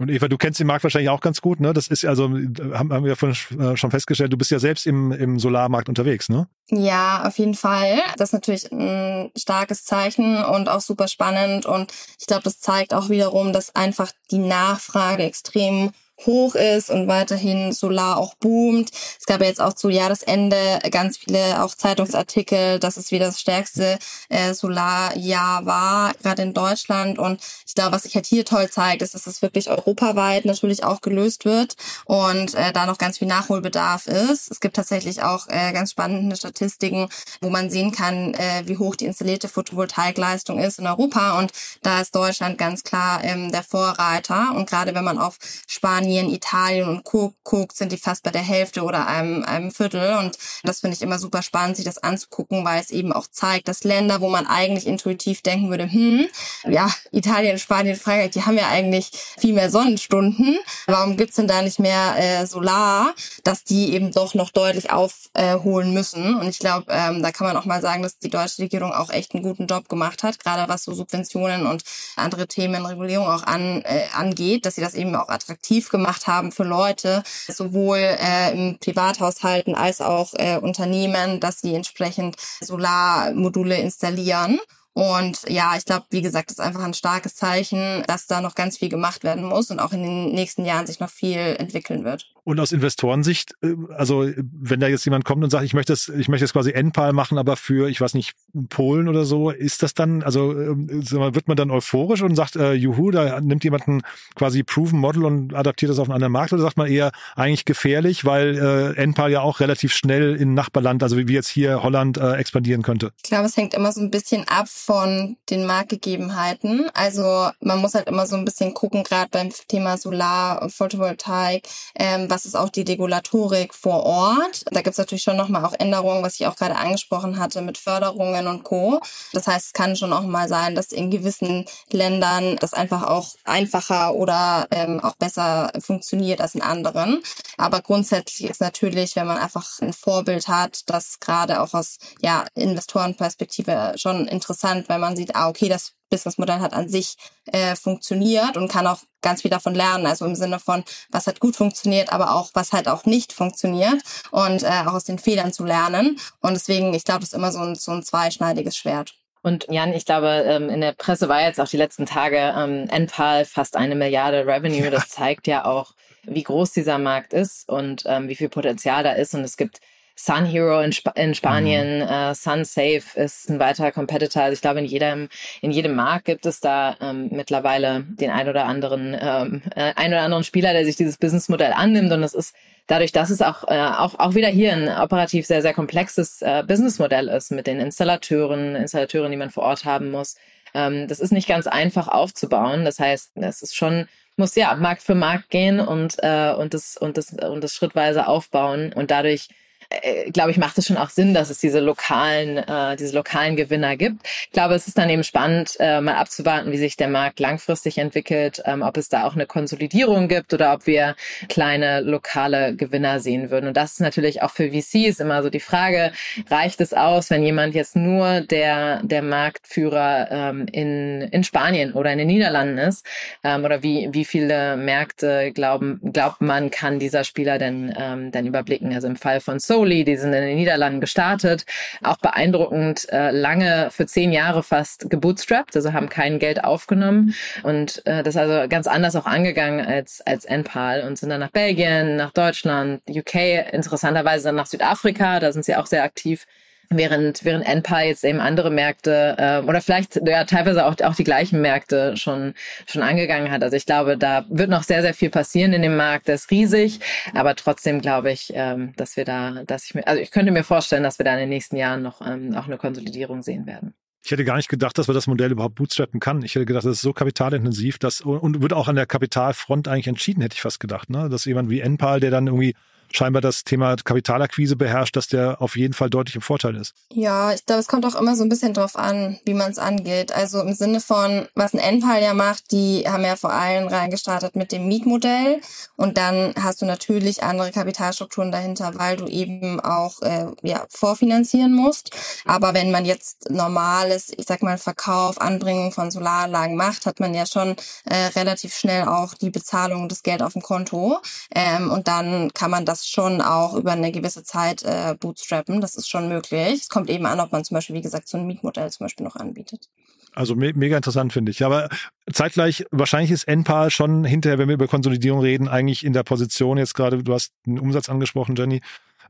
Und 0.00 0.08
Eva, 0.08 0.28
du 0.28 0.38
kennst 0.38 0.58
den 0.58 0.66
Markt 0.66 0.82
wahrscheinlich 0.82 1.10
auch 1.10 1.20
ganz 1.20 1.42
gut, 1.42 1.60
ne? 1.60 1.74
Das 1.74 1.86
ist 1.86 2.06
also, 2.06 2.24
haben, 2.24 2.90
haben 2.90 3.04
wir 3.04 3.16
vorhin 3.16 3.36
äh, 3.60 3.76
schon 3.76 3.90
festgestellt, 3.90 4.32
du 4.32 4.38
bist 4.38 4.50
ja 4.50 4.58
selbst 4.58 4.86
im, 4.86 5.12
im 5.12 5.38
Solarmarkt 5.38 5.90
unterwegs, 5.90 6.30
ne? 6.30 6.48
Ja, 6.70 7.24
auf 7.26 7.38
jeden 7.38 7.54
Fall. 7.54 8.00
Das 8.16 8.30
ist 8.30 8.32
natürlich 8.32 8.72
ein 8.72 9.30
starkes 9.36 9.84
Zeichen 9.84 10.42
und 10.42 10.70
auch 10.70 10.80
super 10.80 11.06
spannend. 11.06 11.66
Und 11.66 11.92
ich 12.18 12.26
glaube, 12.26 12.44
das 12.44 12.60
zeigt 12.60 12.94
auch 12.94 13.10
wiederum, 13.10 13.52
dass 13.52 13.76
einfach 13.76 14.10
die 14.30 14.38
Nachfrage 14.38 15.24
extrem 15.24 15.90
hoch 16.26 16.54
ist 16.54 16.90
und 16.90 17.08
weiterhin 17.08 17.72
Solar 17.72 18.18
auch 18.18 18.34
boomt. 18.34 18.90
Es 19.18 19.26
gab 19.26 19.40
ja 19.40 19.46
jetzt 19.46 19.60
auch 19.60 19.72
zu 19.72 19.88
Jahresende 19.88 20.78
ganz 20.90 21.18
viele 21.18 21.62
auch 21.62 21.74
Zeitungsartikel, 21.74 22.78
dass 22.78 22.96
es 22.96 23.10
wieder 23.10 23.26
das 23.26 23.40
stärkste 23.40 23.98
äh, 24.28 24.54
Solarjahr 24.54 25.66
war, 25.66 26.12
gerade 26.22 26.42
in 26.42 26.54
Deutschland. 26.54 27.18
Und 27.18 27.40
ich 27.66 27.74
glaube, 27.74 27.92
was 27.92 28.02
sich 28.02 28.14
halt 28.14 28.26
hier 28.26 28.44
toll 28.44 28.68
zeigt, 28.70 29.02
ist, 29.02 29.14
dass 29.14 29.26
es 29.26 29.42
wirklich 29.42 29.70
europaweit 29.70 30.44
natürlich 30.44 30.84
auch 30.84 31.00
gelöst 31.00 31.44
wird 31.44 31.76
und 32.04 32.54
äh, 32.54 32.72
da 32.72 32.86
noch 32.86 32.98
ganz 32.98 33.18
viel 33.18 33.28
Nachholbedarf 33.28 34.06
ist. 34.06 34.50
Es 34.50 34.60
gibt 34.60 34.76
tatsächlich 34.76 35.22
auch 35.22 35.48
äh, 35.48 35.72
ganz 35.72 35.92
spannende 35.92 36.36
Statistiken, 36.36 37.08
wo 37.40 37.50
man 37.50 37.70
sehen 37.70 37.92
kann, 37.92 38.34
äh, 38.34 38.62
wie 38.66 38.78
hoch 38.78 38.96
die 38.96 39.06
installierte 39.06 39.48
Photovoltaikleistung 39.48 40.58
ist 40.58 40.78
in 40.78 40.86
Europa. 40.86 41.38
Und 41.38 41.52
da 41.82 42.00
ist 42.00 42.14
Deutschland 42.14 42.58
ganz 42.58 42.84
klar 42.84 43.22
ähm, 43.24 43.50
der 43.50 43.62
Vorreiter. 43.62 44.52
Und 44.54 44.68
gerade 44.68 44.94
wenn 44.94 45.04
man 45.04 45.18
auf 45.18 45.38
Spanien 45.66 46.09
Spanien, 46.10 46.34
Italien 46.34 46.88
und 46.88 47.04
Co. 47.04 47.34
guckt, 47.44 47.76
sind 47.76 47.92
die 47.92 47.96
fast 47.96 48.24
bei 48.24 48.32
der 48.32 48.42
Hälfte 48.42 48.82
oder 48.82 49.06
einem, 49.06 49.44
einem 49.44 49.70
Viertel. 49.70 50.16
Und 50.18 50.36
das 50.64 50.80
finde 50.80 50.96
ich 50.96 51.02
immer 51.02 51.20
super 51.20 51.42
spannend, 51.42 51.76
sich 51.76 51.84
das 51.84 51.98
anzugucken, 51.98 52.64
weil 52.64 52.80
es 52.80 52.90
eben 52.90 53.12
auch 53.12 53.28
zeigt, 53.28 53.68
dass 53.68 53.84
Länder, 53.84 54.20
wo 54.20 54.28
man 54.28 54.46
eigentlich 54.46 54.88
intuitiv 54.88 55.42
denken 55.42 55.70
würde, 55.70 55.90
hm, 55.90 56.26
ja, 56.68 56.90
Italien, 57.12 57.58
Spanien, 57.60 57.96
Frankreich, 57.96 58.32
die 58.32 58.44
haben 58.44 58.56
ja 58.56 58.68
eigentlich 58.68 59.10
viel 59.38 59.54
mehr 59.54 59.70
Sonnenstunden. 59.70 60.58
Warum 60.86 61.16
gibt's 61.16 61.36
denn 61.36 61.46
da 61.46 61.62
nicht 61.62 61.78
mehr 61.78 62.16
äh, 62.18 62.46
Solar, 62.46 63.14
dass 63.44 63.62
die 63.62 63.92
eben 63.92 64.10
doch 64.10 64.34
noch 64.34 64.50
deutlich 64.50 64.90
aufholen 64.90 65.94
müssen? 65.94 66.34
Und 66.34 66.48
ich 66.48 66.58
glaube, 66.58 66.86
ähm, 66.88 67.22
da 67.22 67.30
kann 67.30 67.46
man 67.46 67.56
auch 67.56 67.66
mal 67.66 67.80
sagen, 67.80 68.02
dass 68.02 68.18
die 68.18 68.30
deutsche 68.30 68.62
Regierung 68.62 68.92
auch 68.92 69.10
echt 69.10 69.34
einen 69.34 69.44
guten 69.44 69.68
Job 69.68 69.88
gemacht 69.88 70.24
hat, 70.24 70.40
gerade 70.40 70.68
was 70.68 70.82
so 70.82 70.92
Subventionen 70.92 71.66
und 71.66 71.84
andere 72.16 72.48
Themen, 72.48 72.84
Regulierung 72.84 73.28
auch 73.28 73.44
an, 73.44 73.82
äh, 73.82 74.06
angeht, 74.12 74.66
dass 74.66 74.74
sie 74.74 74.80
das 74.80 74.94
eben 74.94 75.14
auch 75.14 75.28
attraktiv 75.28 75.88
gemacht 75.88 75.99
gemacht 76.00 76.26
haben 76.26 76.50
für 76.52 76.64
Leute, 76.64 77.22
sowohl 77.48 77.98
äh, 77.98 78.52
im 78.52 78.78
Privathaushalten 78.78 79.74
als 79.74 80.00
auch 80.00 80.32
äh, 80.34 80.58
Unternehmen, 80.58 81.40
dass 81.40 81.60
sie 81.60 81.74
entsprechend 81.74 82.36
Solarmodule 82.60 83.76
installieren. 83.76 84.58
Und 84.92 85.48
ja, 85.48 85.76
ich 85.76 85.84
glaube, 85.84 86.06
wie 86.10 86.22
gesagt, 86.22 86.50
das 86.50 86.58
ist 86.58 86.64
einfach 86.64 86.82
ein 86.82 86.94
starkes 86.94 87.36
Zeichen, 87.36 88.02
dass 88.06 88.26
da 88.26 88.40
noch 88.40 88.54
ganz 88.54 88.78
viel 88.78 88.88
gemacht 88.88 89.22
werden 89.22 89.44
muss 89.44 89.70
und 89.70 89.78
auch 89.78 89.92
in 89.92 90.02
den 90.02 90.32
nächsten 90.32 90.64
Jahren 90.64 90.86
sich 90.86 90.98
noch 90.98 91.10
viel 91.10 91.38
entwickeln 91.58 92.04
wird. 92.04 92.26
Und 92.44 92.60
aus 92.60 92.72
Investorensicht, 92.72 93.54
äh, 93.62 93.74
also 93.96 94.28
wenn 94.36 94.80
da 94.80 94.88
jetzt 94.88 95.04
jemand 95.04 95.24
kommt 95.24 95.44
und 95.44 95.50
sagt, 95.50 95.64
ich 95.64 95.74
möchte 95.74 95.92
das, 95.92 96.08
ich 96.08 96.28
möchte 96.28 96.44
das 96.44 96.52
quasi 96.52 96.72
NPAL 96.72 97.12
machen, 97.12 97.38
aber 97.38 97.56
für, 97.56 97.88
ich 97.88 98.00
weiß 98.00 98.14
nicht, 98.14 98.34
Polen 98.68 99.08
oder 99.08 99.24
so, 99.24 99.50
ist 99.50 99.82
das 99.82 99.94
dann, 99.94 100.22
also 100.22 100.52
ähm, 100.52 100.88
wird 100.88 101.48
man 101.48 101.56
dann 101.56 101.70
euphorisch 101.70 102.22
und 102.22 102.34
sagt, 102.34 102.56
äh, 102.56 102.72
juhu, 102.72 103.10
da 103.10 103.40
nimmt 103.40 103.64
jemand 103.64 103.88
ein 103.88 104.02
quasi 104.34 104.62
Proven 104.62 104.98
Model 104.98 105.24
und 105.24 105.54
adaptiert 105.54 105.90
das 105.90 105.98
auf 105.98 106.08
einen 106.08 106.14
anderen 106.14 106.32
Markt 106.32 106.52
oder 106.52 106.62
sagt 106.62 106.76
man 106.76 106.88
eher 106.88 107.12
eigentlich 107.36 107.64
gefährlich, 107.64 108.24
weil 108.24 108.94
äh, 108.96 109.02
NPAL 109.02 109.30
ja 109.30 109.40
auch 109.42 109.60
relativ 109.60 109.92
schnell 109.92 110.36
in 110.36 110.54
Nachbarland, 110.54 111.02
also 111.02 111.16
wie 111.16 111.32
jetzt 111.32 111.48
hier 111.48 111.82
Holland, 111.82 112.16
äh, 112.18 112.34
expandieren 112.34 112.82
könnte? 112.82 113.12
Ich 113.22 113.30
glaube, 113.30 113.46
es 113.46 113.56
hängt 113.56 113.74
immer 113.74 113.92
so 113.92 114.00
ein 114.00 114.10
bisschen 114.10 114.46
ab 114.48 114.68
von 114.68 115.36
den 115.50 115.66
Marktgegebenheiten. 115.66 116.88
Also 116.94 117.50
man 117.60 117.80
muss 117.80 117.94
halt 117.94 118.08
immer 118.08 118.26
so 118.26 118.36
ein 118.36 118.44
bisschen 118.44 118.74
gucken, 118.74 119.04
gerade 119.04 119.28
beim 119.30 119.50
Thema 119.68 119.96
Solar 119.96 120.62
und 120.62 120.72
Photovoltaik, 120.72 121.66
ähm, 121.94 122.29
was 122.30 122.46
ist 122.46 122.54
auch 122.54 122.68
die 122.68 122.82
Regulatorik 122.82 123.74
vor 123.74 124.04
Ort. 124.04 124.64
Da 124.70 124.82
gibt 124.82 124.94
es 124.94 124.98
natürlich 124.98 125.22
schon 125.22 125.36
nochmal 125.36 125.64
auch 125.64 125.74
Änderungen, 125.78 126.22
was 126.22 126.38
ich 126.38 126.46
auch 126.46 126.56
gerade 126.56 126.76
angesprochen 126.76 127.38
hatte 127.38 127.60
mit 127.62 127.76
Förderungen 127.76 128.46
und 128.46 128.62
Co. 128.62 129.00
Das 129.32 129.46
heißt, 129.46 129.66
es 129.66 129.72
kann 129.72 129.96
schon 129.96 130.12
auch 130.12 130.22
mal 130.22 130.48
sein, 130.48 130.74
dass 130.74 130.92
in 130.92 131.10
gewissen 131.10 131.66
Ländern 131.90 132.56
das 132.56 132.72
einfach 132.72 133.02
auch 133.02 133.34
einfacher 133.44 134.14
oder 134.14 134.66
ähm, 134.70 135.00
auch 135.00 135.16
besser 135.16 135.72
funktioniert 135.80 136.40
als 136.40 136.54
in 136.54 136.62
anderen. 136.62 137.22
Aber 137.58 137.82
grundsätzlich 137.82 138.48
ist 138.48 138.60
natürlich, 138.60 139.16
wenn 139.16 139.26
man 139.26 139.38
einfach 139.38 139.80
ein 139.80 139.92
Vorbild 139.92 140.48
hat, 140.48 140.82
das 140.86 141.20
gerade 141.20 141.60
auch 141.60 141.74
aus 141.74 141.98
ja, 142.20 142.46
Investorenperspektive 142.54 143.94
schon 143.96 144.26
interessant, 144.28 144.88
weil 144.88 144.98
man 144.98 145.16
sieht, 145.16 145.34
ah, 145.34 145.48
okay, 145.48 145.68
das 145.68 145.92
Businessmodell 146.10 146.60
hat 146.60 146.72
an 146.72 146.88
sich 146.88 147.16
äh, 147.46 147.74
funktioniert 147.76 148.56
und 148.56 148.70
kann 148.70 148.86
auch 148.86 149.00
ganz 149.22 149.42
viel 149.42 149.50
davon 149.50 149.74
lernen. 149.74 150.06
Also 150.06 150.26
im 150.26 150.34
Sinne 150.34 150.58
von, 150.58 150.84
was 151.10 151.26
hat 151.26 151.40
gut 151.40 151.56
funktioniert, 151.56 152.12
aber 152.12 152.34
auch, 152.34 152.50
was 152.54 152.72
halt 152.72 152.88
auch 152.88 153.06
nicht 153.06 153.32
funktioniert 153.32 154.02
und 154.30 154.62
äh, 154.62 154.82
auch 154.86 154.94
aus 154.94 155.04
den 155.04 155.18
Fehlern 155.18 155.52
zu 155.52 155.64
lernen. 155.64 156.18
Und 156.40 156.54
deswegen, 156.54 156.92
ich 156.92 157.04
glaube, 157.04 157.20
das 157.20 157.30
ist 157.30 157.34
immer 157.34 157.52
so 157.52 157.60
ein, 157.60 157.74
so 157.74 157.92
ein 157.92 158.02
zweischneidiges 158.02 158.76
Schwert. 158.76 159.14
Und 159.42 159.66
Jan, 159.70 159.94
ich 159.94 160.04
glaube, 160.04 160.44
ähm, 160.46 160.68
in 160.68 160.82
der 160.82 160.92
Presse 160.92 161.28
war 161.28 161.42
jetzt 161.42 161.60
auch 161.60 161.68
die 161.68 161.78
letzten 161.78 162.04
Tage 162.04 162.54
ähm, 162.56 162.88
NPAL 162.90 163.46
fast 163.46 163.76
eine 163.76 163.94
Milliarde 163.94 164.46
Revenue. 164.46 164.90
Das 164.90 165.08
zeigt 165.08 165.46
ja 165.46 165.64
auch, 165.64 165.94
wie 166.24 166.42
groß 166.42 166.72
dieser 166.72 166.98
Markt 166.98 167.32
ist 167.32 167.68
und 167.68 168.02
ähm, 168.06 168.28
wie 168.28 168.36
viel 168.36 168.50
Potenzial 168.50 169.02
da 169.02 169.12
ist. 169.12 169.34
Und 169.34 169.42
es 169.42 169.56
gibt 169.56 169.80
Sun 170.22 170.44
Hero 170.44 170.80
in, 170.80 170.90
Sp 170.92 171.08
in 171.14 171.34
Spanien, 171.34 172.00
mhm. 172.00 172.08
äh, 172.08 172.34
Sun 172.34 172.66
Safe 172.66 173.02
ist 173.14 173.48
ein 173.48 173.58
weiterer 173.58 173.90
Competitor. 173.90 174.42
Also 174.42 174.52
ich 174.52 174.60
glaube, 174.60 174.80
in 174.80 174.84
jedem, 174.84 175.30
in 175.62 175.70
jedem 175.70 175.94
Markt 175.94 176.26
gibt 176.26 176.44
es 176.44 176.60
da 176.60 176.94
ähm, 177.00 177.30
mittlerweile 177.32 178.04
den 178.06 178.30
ein 178.30 178.46
oder 178.46 178.66
anderen, 178.66 179.16
ähm, 179.18 179.62
äh, 179.74 179.94
ein 179.96 180.12
oder 180.12 180.20
anderen 180.20 180.44
Spieler, 180.44 180.74
der 180.74 180.84
sich 180.84 180.96
dieses 180.96 181.16
Businessmodell 181.16 181.72
annimmt. 181.72 182.12
Und 182.12 182.22
es 182.22 182.34
ist 182.34 182.54
dadurch, 182.86 183.12
dass 183.12 183.30
es 183.30 183.40
auch, 183.40 183.66
äh, 183.68 183.80
auch, 183.80 184.18
auch 184.18 184.34
wieder 184.34 184.48
hier 184.48 184.74
ein 184.74 184.88
operativ 184.90 185.46
sehr, 185.46 185.62
sehr 185.62 185.72
komplexes 185.72 186.42
äh, 186.42 186.64
Businessmodell 186.66 187.28
ist 187.28 187.50
mit 187.50 187.66
den 187.66 187.80
Installateuren, 187.80 188.76
Installateuren, 188.76 189.30
die 189.30 189.38
man 189.38 189.48
vor 189.48 189.62
Ort 189.62 189.86
haben 189.86 190.10
muss. 190.10 190.36
Ähm, 190.74 191.08
das 191.08 191.20
ist 191.20 191.32
nicht 191.32 191.48
ganz 191.48 191.66
einfach 191.66 192.08
aufzubauen. 192.08 192.84
Das 192.84 192.98
heißt, 192.98 193.32
es 193.36 193.62
ist 193.62 193.74
schon 193.74 194.06
muss 194.36 194.54
ja 194.54 194.74
Markt 194.74 195.02
für 195.02 195.14
Markt 195.14 195.50
gehen 195.50 195.80
und 195.80 196.16
äh, 196.22 196.54
und 196.56 196.72
das 196.72 196.96
und 196.96 197.18
das 197.18 197.32
und 197.32 197.62
das 197.62 197.74
schrittweise 197.74 198.26
aufbauen 198.26 198.92
und 198.94 199.10
dadurch 199.10 199.48
äh, 199.90 200.30
glaube 200.30 200.52
ich, 200.52 200.56
macht 200.56 200.78
es 200.78 200.86
schon 200.86 200.96
auch 200.96 201.10
Sinn, 201.10 201.34
dass 201.34 201.50
es 201.50 201.58
diese 201.58 201.80
lokalen, 201.80 202.58
äh, 202.58 202.96
diese 202.96 203.14
lokalen 203.14 203.56
Gewinner 203.56 203.96
gibt. 203.96 204.24
Ich 204.24 204.52
glaube, 204.52 204.74
es 204.74 204.86
ist 204.86 204.96
dann 204.96 205.10
eben 205.10 205.24
spannend, 205.24 205.76
äh, 205.80 206.00
mal 206.00 206.14
abzuwarten, 206.14 206.70
wie 206.70 206.78
sich 206.78 206.96
der 206.96 207.08
Markt 207.08 207.40
langfristig 207.40 207.98
entwickelt, 207.98 208.62
ähm, 208.66 208.82
ob 208.82 208.96
es 208.96 209.08
da 209.08 209.24
auch 209.24 209.34
eine 209.34 209.46
Konsolidierung 209.46 210.28
gibt 210.28 210.54
oder 210.54 210.72
ob 210.74 210.86
wir 210.86 211.16
kleine 211.48 212.00
lokale 212.02 212.76
Gewinner 212.76 213.18
sehen 213.18 213.50
würden. 213.50 213.66
Und 213.66 213.76
das 213.76 213.92
ist 213.92 214.00
natürlich 214.00 214.42
auch 214.42 214.50
für 214.50 214.70
VCs 214.70 215.18
immer 215.18 215.42
so 215.42 215.50
die 215.50 215.60
Frage, 215.60 216.12
reicht 216.48 216.80
es 216.80 216.94
aus, 216.94 217.30
wenn 217.30 217.42
jemand 217.42 217.74
jetzt 217.74 217.96
nur 217.96 218.42
der, 218.42 219.02
der 219.02 219.22
Marktführer 219.22 220.28
ähm, 220.30 220.66
in, 220.70 221.22
in 221.22 221.42
Spanien 221.42 221.92
oder 221.94 222.12
in 222.12 222.18
den 222.18 222.28
Niederlanden 222.28 222.78
ist? 222.78 223.04
Ähm, 223.42 223.64
oder 223.64 223.82
wie, 223.82 224.08
wie 224.12 224.24
viele 224.24 224.76
Märkte 224.76 225.50
glauben, 225.52 226.00
glaubt 226.12 226.40
man, 226.40 226.70
kann 226.70 227.00
dieser 227.00 227.24
Spieler 227.24 227.58
denn, 227.58 227.92
ähm, 227.98 228.30
denn 228.30 228.46
überblicken? 228.46 228.94
Also 228.94 229.08
im 229.08 229.16
Fall 229.16 229.40
von 229.40 229.58
So 229.58 229.79
Soli, 229.80 230.04
die 230.04 230.16
sind 230.16 230.34
in 230.34 230.42
den 230.42 230.56
Niederlanden 230.56 231.00
gestartet, 231.00 231.64
auch 232.02 232.18
beeindruckend 232.18 233.10
äh, 233.10 233.30
lange 233.30 233.88
für 233.90 234.04
zehn 234.04 234.30
Jahre 234.30 234.62
fast 234.62 235.08
gebootstrapped, 235.08 235.74
also 235.74 235.94
haben 235.94 236.10
kein 236.10 236.38
Geld 236.38 236.62
aufgenommen. 236.62 237.34
Und 237.62 238.04
äh, 238.06 238.22
das 238.22 238.36
also 238.36 238.68
ganz 238.68 238.86
anders 238.86 239.16
auch 239.16 239.24
angegangen 239.24 239.84
als 239.86 240.20
als 240.26 240.44
NPAL 240.44 241.02
und 241.06 241.16
sind 241.16 241.30
dann 241.30 241.40
nach 241.40 241.50
Belgien, 241.50 242.16
nach 242.16 242.32
Deutschland, 242.32 243.00
UK, 243.08 243.72
interessanterweise 243.72 244.44
dann 244.44 244.56
nach 244.56 244.66
Südafrika, 244.66 245.40
da 245.40 245.50
sind 245.50 245.64
sie 245.64 245.76
auch 245.76 245.86
sehr 245.86 246.04
aktiv 246.04 246.46
während 246.90 247.44
während 247.44 247.66
Enpa 247.66 248.02
jetzt 248.02 248.24
eben 248.24 248.40
andere 248.40 248.70
Märkte 248.70 249.36
äh, 249.38 249.60
oder 249.66 249.80
vielleicht 249.80 250.20
ja 250.26 250.44
teilweise 250.44 250.86
auch 250.86 250.96
auch 251.02 251.14
die 251.14 251.24
gleichen 251.24 251.60
Märkte 251.60 252.16
schon 252.16 252.54
schon 252.86 253.02
angegangen 253.02 253.50
hat. 253.50 253.62
Also 253.62 253.76
ich 253.76 253.86
glaube, 253.86 254.18
da 254.18 254.44
wird 254.48 254.70
noch 254.70 254.82
sehr 254.82 255.02
sehr 255.02 255.14
viel 255.14 255.30
passieren 255.30 255.72
in 255.72 255.82
dem 255.82 255.96
Markt. 255.96 256.28
Der 256.28 256.34
ist 256.34 256.50
riesig, 256.50 257.00
aber 257.32 257.54
trotzdem 257.54 258.00
glaube 258.00 258.32
ich, 258.32 258.52
ähm, 258.54 258.92
dass 258.96 259.16
wir 259.16 259.24
da, 259.24 259.62
dass 259.64 259.84
ich 259.84 259.94
mir, 259.94 260.06
also 260.06 260.20
ich 260.20 260.32
könnte 260.32 260.50
mir 260.50 260.64
vorstellen, 260.64 261.04
dass 261.04 261.18
wir 261.18 261.24
da 261.24 261.34
in 261.34 261.40
den 261.40 261.48
nächsten 261.48 261.76
Jahren 261.76 262.02
noch 262.02 262.20
ähm, 262.26 262.54
auch 262.56 262.66
eine 262.66 262.76
Konsolidierung 262.76 263.42
sehen 263.42 263.66
werden. 263.66 263.94
Ich 264.22 264.30
hätte 264.30 264.44
gar 264.44 264.56
nicht 264.56 264.68
gedacht, 264.68 264.98
dass 264.98 265.08
man 265.08 265.14
das 265.14 265.26
Modell 265.28 265.50
überhaupt 265.52 265.76
bootstrappen 265.76 266.20
kann. 266.20 266.42
Ich 266.42 266.54
hätte 266.54 266.66
gedacht, 266.66 266.84
das 266.84 266.96
ist 266.96 267.02
so 267.02 267.12
kapitalintensiv, 267.12 267.98
dass 267.98 268.20
und 268.20 268.60
wird 268.60 268.72
auch 268.72 268.88
an 268.88 268.96
der 268.96 269.06
Kapitalfront 269.06 269.88
eigentlich 269.88 270.08
entschieden, 270.08 270.42
hätte 270.42 270.54
ich 270.54 270.60
fast 270.60 270.80
gedacht, 270.80 271.08
ne? 271.08 271.28
Dass 271.30 271.46
jemand 271.46 271.70
wie 271.70 271.80
Enpal, 271.80 272.20
der 272.20 272.30
dann 272.30 272.46
irgendwie 272.46 272.74
scheinbar 273.12 273.42
das 273.42 273.64
Thema 273.64 273.96
Kapitalakquise 273.96 274.76
beherrscht, 274.76 275.16
dass 275.16 275.28
der 275.28 275.60
auf 275.60 275.76
jeden 275.76 275.94
Fall 275.94 276.10
deutlich 276.10 276.36
im 276.36 276.42
Vorteil 276.42 276.76
ist. 276.76 276.94
Ja, 277.12 277.52
ich 277.52 277.66
glaube, 277.66 277.80
es 277.80 277.88
kommt 277.88 278.06
auch 278.06 278.14
immer 278.14 278.36
so 278.36 278.42
ein 278.42 278.48
bisschen 278.48 278.74
drauf 278.74 278.96
an, 278.96 279.38
wie 279.44 279.54
man 279.54 279.70
es 279.70 279.78
angeht. 279.78 280.32
Also 280.32 280.60
im 280.60 280.74
Sinne 280.74 281.00
von, 281.00 281.48
was 281.54 281.74
ein 281.74 281.78
Enpal 281.78 282.22
ja 282.22 282.34
macht, 282.34 282.72
die 282.72 283.04
haben 283.06 283.24
ja 283.24 283.36
vor 283.36 283.52
allem 283.52 283.88
reingestartet 283.88 284.56
mit 284.56 284.72
dem 284.72 284.86
Mietmodell 284.86 285.60
und 285.96 286.18
dann 286.18 286.54
hast 286.60 286.82
du 286.82 286.86
natürlich 286.86 287.42
andere 287.42 287.70
Kapitalstrukturen 287.70 288.52
dahinter, 288.52 288.92
weil 288.94 289.16
du 289.16 289.26
eben 289.26 289.80
auch 289.80 290.22
äh, 290.22 290.46
ja, 290.62 290.86
vorfinanzieren 290.88 291.72
musst. 291.74 292.10
Aber 292.44 292.74
wenn 292.74 292.90
man 292.90 293.04
jetzt 293.04 293.50
normales, 293.50 294.32
ich 294.36 294.46
sag 294.46 294.62
mal, 294.62 294.78
Verkauf, 294.78 295.40
Anbringung 295.40 295.92
von 295.92 296.10
Solaranlagen 296.10 296.76
macht, 296.76 297.06
hat 297.06 297.20
man 297.20 297.34
ja 297.34 297.46
schon 297.46 297.76
äh, 298.04 298.26
relativ 298.36 298.74
schnell 298.74 299.08
auch 299.08 299.34
die 299.34 299.50
Bezahlung 299.50 300.08
des 300.08 300.22
Geld 300.22 300.42
auf 300.42 300.54
dem 300.54 300.62
Konto. 300.62 301.20
Ähm, 301.54 301.90
und 301.90 302.08
dann 302.08 302.52
kann 302.54 302.70
man 302.70 302.84
das 302.84 302.99
das 303.00 303.08
schon 303.08 303.40
auch 303.40 303.74
über 303.74 303.92
eine 303.92 304.12
gewisse 304.12 304.42
Zeit 304.42 304.82
äh, 304.82 305.14
bootstrappen. 305.18 305.80
Das 305.80 305.96
ist 305.96 306.08
schon 306.08 306.28
möglich. 306.28 306.74
Es 306.74 306.88
kommt 306.88 307.10
eben 307.10 307.26
an, 307.26 307.40
ob 307.40 307.52
man 307.52 307.64
zum 307.64 307.74
Beispiel, 307.74 307.96
wie 307.96 308.02
gesagt, 308.02 308.28
so 308.28 308.38
ein 308.38 308.46
Mietmodell 308.46 308.90
zum 308.90 309.04
Beispiel 309.04 309.24
noch 309.24 309.36
anbietet. 309.36 309.88
Also 310.34 310.54
me 310.54 310.72
mega 310.74 310.96
interessant 310.96 311.32
finde 311.32 311.50
ich. 311.50 311.64
Aber 311.64 311.88
zeitgleich, 312.32 312.84
wahrscheinlich 312.90 313.32
ist 313.32 313.48
NPAL 313.48 313.90
schon 313.90 314.24
hinterher, 314.24 314.58
wenn 314.58 314.68
wir 314.68 314.74
über 314.74 314.86
Konsolidierung 314.86 315.40
reden, 315.40 315.68
eigentlich 315.68 316.04
in 316.04 316.12
der 316.12 316.22
Position 316.22 316.78
jetzt 316.78 316.94
gerade, 316.94 317.22
du 317.22 317.32
hast 317.32 317.52
den 317.66 317.78
Umsatz 317.78 318.08
angesprochen, 318.08 318.54
Jenny. 318.56 318.80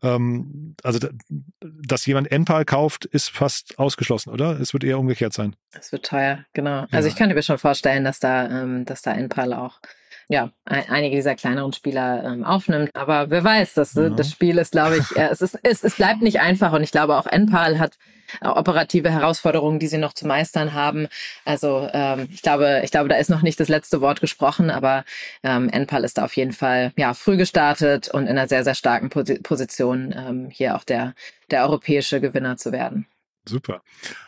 Ähm, 0.02 0.74
also, 0.82 1.08
dass 1.60 2.06
jemand 2.06 2.30
NPAL 2.30 2.64
kauft, 2.64 3.04
ist 3.04 3.30
fast 3.30 3.78
ausgeschlossen, 3.78 4.30
oder? 4.30 4.58
Es 4.60 4.72
wird 4.72 4.84
eher 4.84 4.98
umgekehrt 4.98 5.32
sein. 5.32 5.56
Es 5.72 5.92
wird 5.92 6.06
teuer, 6.06 6.44
genau. 6.52 6.86
Also 6.90 7.08
ja. 7.08 7.12
ich 7.12 7.16
könnte 7.16 7.34
mir 7.34 7.42
schon 7.42 7.58
vorstellen, 7.58 8.04
dass 8.04 8.18
da, 8.18 8.62
ähm, 8.62 8.84
dass 8.84 9.02
da 9.02 9.12
NPAL 9.12 9.52
auch 9.52 9.80
ja, 10.30 10.52
einige 10.64 11.16
dieser 11.16 11.34
kleineren 11.34 11.72
Spieler 11.72 12.22
ähm, 12.24 12.44
aufnimmt. 12.44 12.90
Aber 12.94 13.30
wer 13.30 13.42
weiß, 13.42 13.74
das, 13.74 13.94
ja. 13.94 14.10
das 14.10 14.30
Spiel 14.30 14.58
ist, 14.58 14.70
glaube 14.70 14.98
ich, 14.98 15.16
äh, 15.16 15.28
es, 15.28 15.42
ist, 15.42 15.58
es, 15.64 15.82
es 15.82 15.96
bleibt 15.96 16.22
nicht 16.22 16.38
einfach 16.38 16.72
und 16.72 16.84
ich 16.84 16.92
glaube 16.92 17.16
auch 17.16 17.26
NPAL 17.26 17.80
hat 17.80 17.98
äh, 18.40 18.46
operative 18.46 19.10
Herausforderungen, 19.10 19.80
die 19.80 19.88
sie 19.88 19.98
noch 19.98 20.12
zu 20.12 20.28
meistern 20.28 20.72
haben. 20.72 21.08
Also 21.44 21.88
ähm, 21.92 22.28
ich 22.30 22.42
glaube, 22.42 22.80
ich 22.84 22.92
glaube, 22.92 23.08
da 23.08 23.16
ist 23.16 23.28
noch 23.28 23.42
nicht 23.42 23.58
das 23.58 23.66
letzte 23.66 24.00
Wort 24.00 24.20
gesprochen, 24.20 24.70
aber 24.70 25.04
ähm, 25.42 25.68
NPAL 25.68 26.04
ist 26.04 26.16
da 26.16 26.26
auf 26.26 26.36
jeden 26.36 26.52
Fall 26.52 26.92
ja 26.96 27.12
früh 27.12 27.36
gestartet 27.36 28.08
und 28.08 28.28
in 28.28 28.38
einer 28.38 28.46
sehr, 28.46 28.62
sehr 28.62 28.76
starken 28.76 29.10
Position, 29.10 30.14
ähm, 30.16 30.48
hier 30.48 30.76
auch 30.76 30.84
der, 30.84 31.14
der 31.50 31.64
europäische 31.64 32.20
Gewinner 32.20 32.56
zu 32.56 32.70
werden. 32.70 33.08
Super. 33.48 33.82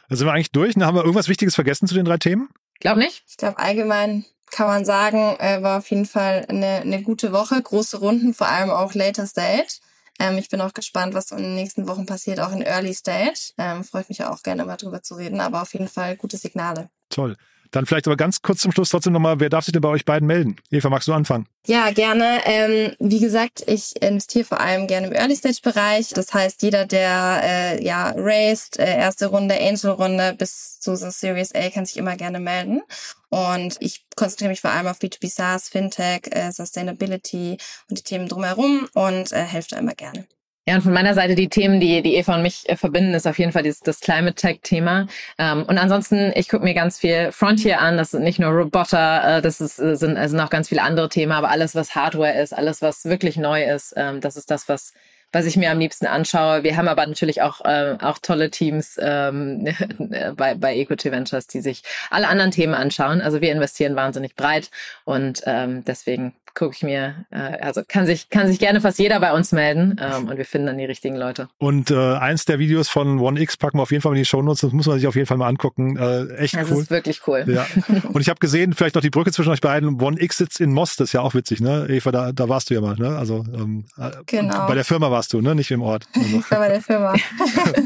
Dann 0.09 0.19
sind 0.19 0.27
wir 0.27 0.33
eigentlich 0.33 0.51
durch. 0.51 0.75
Haben 0.75 0.97
wir 0.97 1.03
irgendwas 1.03 1.29
Wichtiges 1.29 1.55
vergessen 1.55 1.87
zu 1.87 1.95
den 1.95 2.07
drei 2.07 2.17
Themen? 2.17 2.49
Glaub 2.81 2.97
nicht. 2.97 3.23
Ich 3.29 3.37
glaube 3.37 3.61
allgemein 3.61 4.25
kann 4.53 4.69
man 4.69 4.85
sagen, 4.85 5.37
äh, 5.41 5.63
war 5.63 5.79
auf 5.79 5.91
jeden 5.91 6.07
Fall 6.07 6.45
eine, 6.49 6.83
eine 6.83 7.03
gute 7.03 7.33
Woche, 7.33 7.61
große 7.61 7.99
Runden, 7.99 8.35
vor 8.35 8.49
allem 8.49 8.71
auch 8.71 8.95
Later 8.95 9.27
Stage. 9.27 9.81
Ähm, 10.21 10.37
ich 10.39 10.49
bin 10.51 10.61
auch 10.61 10.75
gespannt, 10.75 11.15
was 11.15 11.31
in 11.33 11.39
den 11.39 11.55
nächsten 11.55 11.89
Wochen 11.89 12.07
passiert, 12.07 12.39
auch 12.39 12.53
in 12.53 12.63
Early 12.63 12.95
Stage. 12.95 13.53
Ähm, 13.59 13.83
Freue 13.83 14.03
ich 14.03 14.09
mich 14.11 14.23
auch 14.23 14.43
gerne 14.43 14.65
mal 14.65 14.77
drüber 14.77 15.03
zu 15.03 15.15
reden, 15.15 15.41
aber 15.41 15.63
auf 15.63 15.73
jeden 15.73 15.89
Fall 15.89 16.17
gute 16.17 16.37
Signale. 16.37 16.91
Toll. 17.09 17.37
Dann 17.73 17.87
vielleicht 17.87 18.07
aber 18.07 18.17
ganz 18.17 18.43
kurz 18.43 18.61
zum 18.61 18.71
Schluss 18.71 18.91
trotzdem 18.91 19.15
nochmal, 19.15 19.41
wer 19.41 19.49
darf 19.49 19.65
sich 19.65 19.73
denn 19.73 19.81
bei 19.81 19.89
euch 19.89 20.05
beiden 20.05 20.27
melden? 20.29 20.57
Eva, 20.71 20.91
magst 20.91 21.09
du 21.09 21.15
anfangen? 21.15 21.47
Ja, 21.67 21.91
gerne. 21.91 22.41
Ähm, 22.45 22.95
wie 22.99 23.19
gesagt, 23.19 23.65
ich 23.67 24.01
investiere 24.03 24.45
vor 24.45 24.61
allem 24.61 24.87
gerne 24.87 25.07
im 25.07 25.15
Early-Stage-Bereich. 25.15 26.11
Das 26.11 26.35
heißt, 26.35 26.63
jeder, 26.63 26.87
der 26.87 27.41
äh, 27.43 27.85
ja 27.85 28.13
raised, 28.15 28.79
äh, 28.79 28.97
erste 28.97 29.27
Runde, 29.27 29.59
Angel-Runde 29.59 30.35
bis 30.37 30.81
zu 30.81 30.97
so 30.97 31.09
Series 31.11 31.55
A, 31.55 31.71
kann 31.71 31.87
sich 31.87 31.97
immer 31.97 32.17
gerne 32.17 32.41
melden. 32.41 32.83
Und 33.31 33.79
ich 33.81 34.05
konzentriere 34.17 34.51
mich 34.51 34.61
vor 34.61 34.71
allem 34.71 34.87
auf 34.87 34.99
B2B 34.99 35.31
SaaS, 35.31 35.71
Fintech, 35.71 36.29
äh, 36.31 36.53
Sustainability 36.53 37.57
und 37.89 37.99
die 37.99 38.03
Themen 38.03 38.29
drumherum 38.29 38.87
und 38.93 39.33
äh, 39.33 39.45
helfe 39.45 39.69
da 39.71 39.79
immer 39.79 39.95
gerne. 39.95 40.27
Ja, 40.69 40.77
und 40.77 40.83
von 40.83 40.93
meiner 40.93 41.15
Seite 41.15 41.35
die 41.35 41.49
Themen, 41.49 41.81
die, 41.81 42.03
die 42.03 42.15
Eva 42.15 42.37
und 42.37 42.43
mich 42.43 42.69
äh, 42.69 42.77
verbinden, 42.77 43.15
ist 43.15 43.27
auf 43.27 43.39
jeden 43.39 43.51
Fall 43.51 43.65
dieses, 43.65 43.81
das 43.81 43.99
Climate 43.99 44.35
Tech-Thema. 44.35 45.09
Ähm, 45.37 45.65
und 45.65 45.77
ansonsten, 45.77 46.33
ich 46.37 46.49
gucke 46.49 46.63
mir 46.63 46.75
ganz 46.75 47.01
viel 47.01 47.33
Frontier 47.33 47.81
an. 47.81 47.97
Das 47.97 48.13
sind 48.13 48.23
nicht 48.23 48.39
nur 48.39 48.51
Roboter, 48.51 49.39
äh, 49.39 49.43
das 49.43 49.61
ist, 49.61 49.81
äh, 49.81 49.97
sind, 49.97 50.17
sind 50.29 50.41
auch 50.41 50.51
ganz 50.51 50.69
viele 50.69 50.83
andere 50.83 51.09
Themen, 51.09 51.33
aber 51.33 51.51
alles, 51.51 51.75
was 51.75 51.97
Hardware 51.97 52.41
ist, 52.41 52.53
alles, 52.53 52.81
was 52.81 53.05
wirklich 53.07 53.37
neu 53.37 53.65
ist, 53.65 53.95
ähm, 53.97 54.21
das 54.21 54.37
ist 54.37 54.53
das, 54.53 54.69
was 54.69 54.93
was 55.33 55.47
ich 55.47 55.57
mir 55.57 55.71
am 55.71 55.79
liebsten 55.79 56.07
anschaue. 56.07 56.63
Wir 56.63 56.77
haben 56.77 56.89
aber 56.89 57.07
natürlich 57.07 57.41
auch, 57.41 57.65
äh, 57.65 57.97
auch 58.01 58.19
tolle 58.19 58.51
Teams 58.51 58.99
ähm, 59.01 59.67
bei, 60.37 60.55
bei 60.55 60.77
EcoT 60.77 61.07
Ventures, 61.07 61.47
die 61.47 61.61
sich 61.63 61.83
alle 62.11 62.29
anderen 62.29 62.51
Themen 62.51 62.75
anschauen. 62.75 63.23
Also 63.23 63.41
wir 63.41 63.51
investieren 63.51 63.97
wahnsinnig 63.97 64.37
breit 64.37 64.71
und 65.05 65.43
ähm, 65.47 65.85
deswegen 65.85 66.35
gucke 66.55 66.75
ich 66.75 66.83
mir, 66.83 67.27
äh, 67.31 67.37
also 67.37 67.83
kann 67.87 68.07
sich, 68.07 68.29
kann 68.31 68.47
sich 68.47 68.59
gerne 68.59 68.81
fast 68.81 68.99
jeder 68.99 69.21
bei 69.21 69.33
uns 69.33 69.53
melden 69.53 69.97
ähm, 70.01 70.29
und 70.29 70.37
wir 70.37 70.45
finden 70.45 70.69
dann 70.69 70.79
die 70.79 70.85
richtigen 70.85 71.17
Leute. 71.17 71.49
Und 71.59 71.91
äh, 71.91 72.15
eins 72.17 72.45
der 72.45 72.59
Videos 72.59 72.89
von 72.89 73.19
OneX 73.19 73.57
packen 73.57 73.79
wir 73.79 73.83
auf 73.83 73.91
jeden 73.91 74.03
Fall 74.03 74.13
in 74.13 74.19
die 74.19 74.25
Shownotes, 74.25 74.61
das 74.61 74.73
muss 74.73 74.87
man 74.87 74.99
sich 74.99 75.07
auf 75.07 75.15
jeden 75.15 75.27
Fall 75.27 75.37
mal 75.37 75.49
angucken. 75.49 75.97
Äh, 75.97 76.35
echt 76.37 76.55
das 76.55 76.71
cool. 76.71 76.77
Das 76.77 76.79
ist 76.81 76.91
wirklich 76.91 77.21
cool. 77.27 77.45
Ja. 77.47 77.67
Und 78.13 78.21
ich 78.21 78.29
habe 78.29 78.41
gesehen, 78.41 78.73
vielleicht 78.73 78.95
noch 78.95 79.03
die 79.03 79.11
Brücke 79.11 79.33
zwischen 79.33 79.51
euch 79.51 79.61
beiden, 79.61 80.01
OneX 80.01 80.37
sitzt 80.39 80.61
in 80.61 80.73
Most, 80.73 81.01
das 81.01 81.09
ist 81.09 81.13
ja 81.13 81.21
auch 81.21 81.35
witzig, 81.35 81.61
ne? 81.61 81.87
Eva, 81.89 82.11
da, 82.11 82.33
da 82.33 82.49
warst 82.49 82.71
du 82.71 82.75
ja 82.75 82.81
mal, 82.81 82.97
ne? 82.97 83.17
Also 83.17 83.45
ähm, 83.55 83.85
äh, 83.99 84.11
genau. 84.27 84.67
bei 84.67 84.75
der 84.75 84.85
Firma 84.85 85.11
warst 85.11 85.33
du, 85.33 85.41
ne? 85.41 85.55
Nicht 85.55 85.71
im 85.71 85.83
Ort. 85.83 86.07
Also. 86.15 86.43
Ich 86.43 86.51
war 86.51 86.59
bei 86.59 86.69
der 86.69 86.81
Firma. 86.81 87.15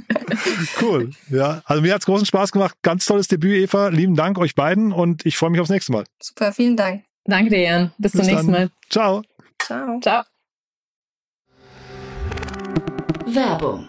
cool. 0.83 1.11
Ja, 1.29 1.63
also 1.65 1.83
mir 1.83 1.95
hat's 1.95 2.07
großen 2.07 2.27
Spaß 2.27 2.53
gemacht. 2.53 2.77
Ganz 2.83 3.07
tolles 3.07 3.29
Debüt, 3.29 3.63
Eva. 3.63 3.89
Lieben 3.89 4.17
Dank 4.17 4.39
euch 4.39 4.55
beiden 4.55 4.93
und 4.93 5.27
ich 5.27 5.37
freue 5.37 5.51
mich 5.51 5.61
aufs 5.61 5.71
nächste 5.71 5.93
Mal. 5.93 6.05
Super, 6.21 6.53
vielen 6.53 6.77
Dank. 6.77 7.06
Danke 7.27 7.51
dir, 7.51 7.61
Jan. 7.61 7.93
Bis, 7.99 8.13
Bis 8.13 8.23
zum 8.23 8.31
nächsten 8.31 8.53
dann. 8.53 8.63
Mal. 8.63 8.71
Ciao. 8.89 9.23
Ciao. 9.59 10.01
Ciao. 10.01 10.23
Werbung. 13.27 13.89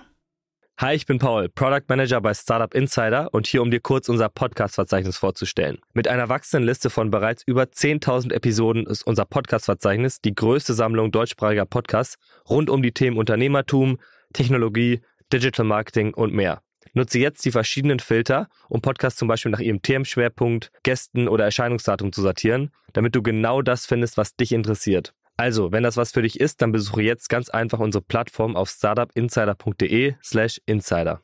Hi, 0.80 0.94
ich 0.94 1.08
bin 1.08 1.18
Paul, 1.18 1.50
Product 1.50 1.86
Manager 1.88 2.22
bei 2.22 2.36
Startup 2.36 2.72
Insider 2.76 3.34
und 3.34 3.48
hier, 3.48 3.64
um 3.64 3.72
dir 3.72 3.80
kurz 3.80 4.10
unser 4.10 4.30
Podcast-Verzeichnis 4.30 5.18
vorzustellen. 5.18 5.80
Mit 5.94 6.08
einer 6.08 6.30
wachsenden 6.30 6.68
Liste 6.68 6.92
von 6.92 7.10
bereits 7.10 7.42
über 7.48 7.64
10.000 7.64 8.32
Episoden 8.32 8.86
ist 8.86 9.02
unser 9.02 9.26
Podcast-Verzeichnis 9.26 10.22
die 10.22 10.36
größte 10.36 10.76
Sammlung 10.76 11.12
deutschsprachiger 11.12 11.66
Podcasts 11.66 12.18
rund 12.48 12.70
um 12.70 12.84
die 12.84 12.92
Themen 12.92 13.18
Unternehmertum, 13.18 13.98
Technologie, 14.34 15.02
Digital 15.34 15.66
Marketing 15.66 16.14
und 16.14 16.34
mehr. 16.34 16.62
Nutze 16.98 17.20
jetzt 17.20 17.46
die 17.46 17.52
verschiedenen 17.52 18.00
Filter, 18.00 18.48
um 18.70 18.82
Podcasts 18.82 19.20
zum 19.20 19.28
Beispiel 19.28 19.52
nach 19.52 19.60
ihrem 19.60 19.82
Themenschwerpunkt, 19.82 20.72
Gästen 20.84 21.28
oder 21.28 21.46
Erscheinungsdatum 21.46 22.12
zu 22.12 22.22
sortieren, 22.22 22.72
damit 22.94 23.16
du 23.16 23.22
genau 23.22 23.62
das 23.62 23.86
findest, 23.86 24.18
was 24.18 24.36
dich 24.36 24.52
interessiert. 24.52 25.14
Also, 25.38 25.72
wenn 25.72 25.84
das 25.84 25.96
was 25.96 26.12
für 26.12 26.24
dich 26.24 26.40
ist, 26.40 26.62
dann 26.64 26.72
besuche 26.72 27.04
jetzt 27.04 27.30
ganz 27.30 27.50
einfach 27.50 27.80
unsere 27.80 28.04
Plattform 28.04 28.56
auf 28.56 28.70
startupinsider.de 28.70 30.16
slash 30.24 30.60
insider. 30.66 31.22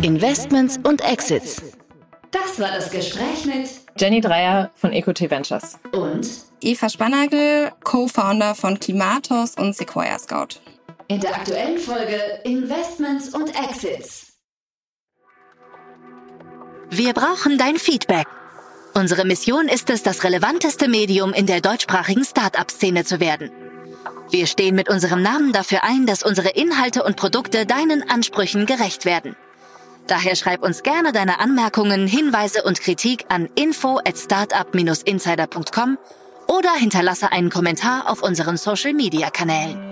Investments 0.00 0.80
und 0.82 1.02
Exits. 1.04 1.62
Das 2.30 2.58
war 2.58 2.70
das 2.74 2.90
Gespräch 2.90 3.44
mit 3.44 3.68
Jenny 3.98 4.22
Dreier 4.22 4.70
von 4.74 4.94
EcoT 4.94 5.30
Ventures 5.30 5.78
und 5.92 6.26
Eva 6.62 6.88
Spannagel, 6.88 7.72
Co-Founder 7.84 8.54
von 8.54 8.80
Klimatos 8.80 9.56
und 9.56 9.76
Sequoia 9.76 10.18
Scout. 10.18 10.71
In 11.12 11.20
der 11.20 11.34
aktuellen 11.34 11.76
Folge 11.76 12.40
Investments 12.44 13.34
und 13.34 13.50
Exits. 13.54 14.32
Wir 16.88 17.12
brauchen 17.12 17.58
dein 17.58 17.76
Feedback. 17.76 18.26
Unsere 18.94 19.26
Mission 19.26 19.68
ist 19.68 19.90
es, 19.90 20.02
das 20.02 20.24
relevanteste 20.24 20.88
Medium 20.88 21.34
in 21.34 21.44
der 21.44 21.60
deutschsprachigen 21.60 22.24
Start-up-Szene 22.24 23.04
zu 23.04 23.20
werden. 23.20 23.50
Wir 24.30 24.46
stehen 24.46 24.74
mit 24.74 24.88
unserem 24.88 25.20
Namen 25.20 25.52
dafür 25.52 25.84
ein, 25.84 26.06
dass 26.06 26.22
unsere 26.22 26.48
Inhalte 26.48 27.02
und 27.02 27.16
Produkte 27.16 27.66
deinen 27.66 28.08
Ansprüchen 28.08 28.64
gerecht 28.64 29.04
werden. 29.04 29.36
Daher 30.06 30.34
schreib 30.34 30.62
uns 30.62 30.82
gerne 30.82 31.12
deine 31.12 31.40
Anmerkungen, 31.40 32.06
Hinweise 32.06 32.62
und 32.62 32.80
Kritik 32.80 33.26
an 33.28 33.50
info 33.54 33.98
at 33.98 34.16
startup-insider.com 34.16 35.98
oder 36.46 36.72
hinterlasse 36.72 37.32
einen 37.32 37.50
Kommentar 37.50 38.10
auf 38.10 38.22
unseren 38.22 38.56
Social-Media-Kanälen. 38.56 39.91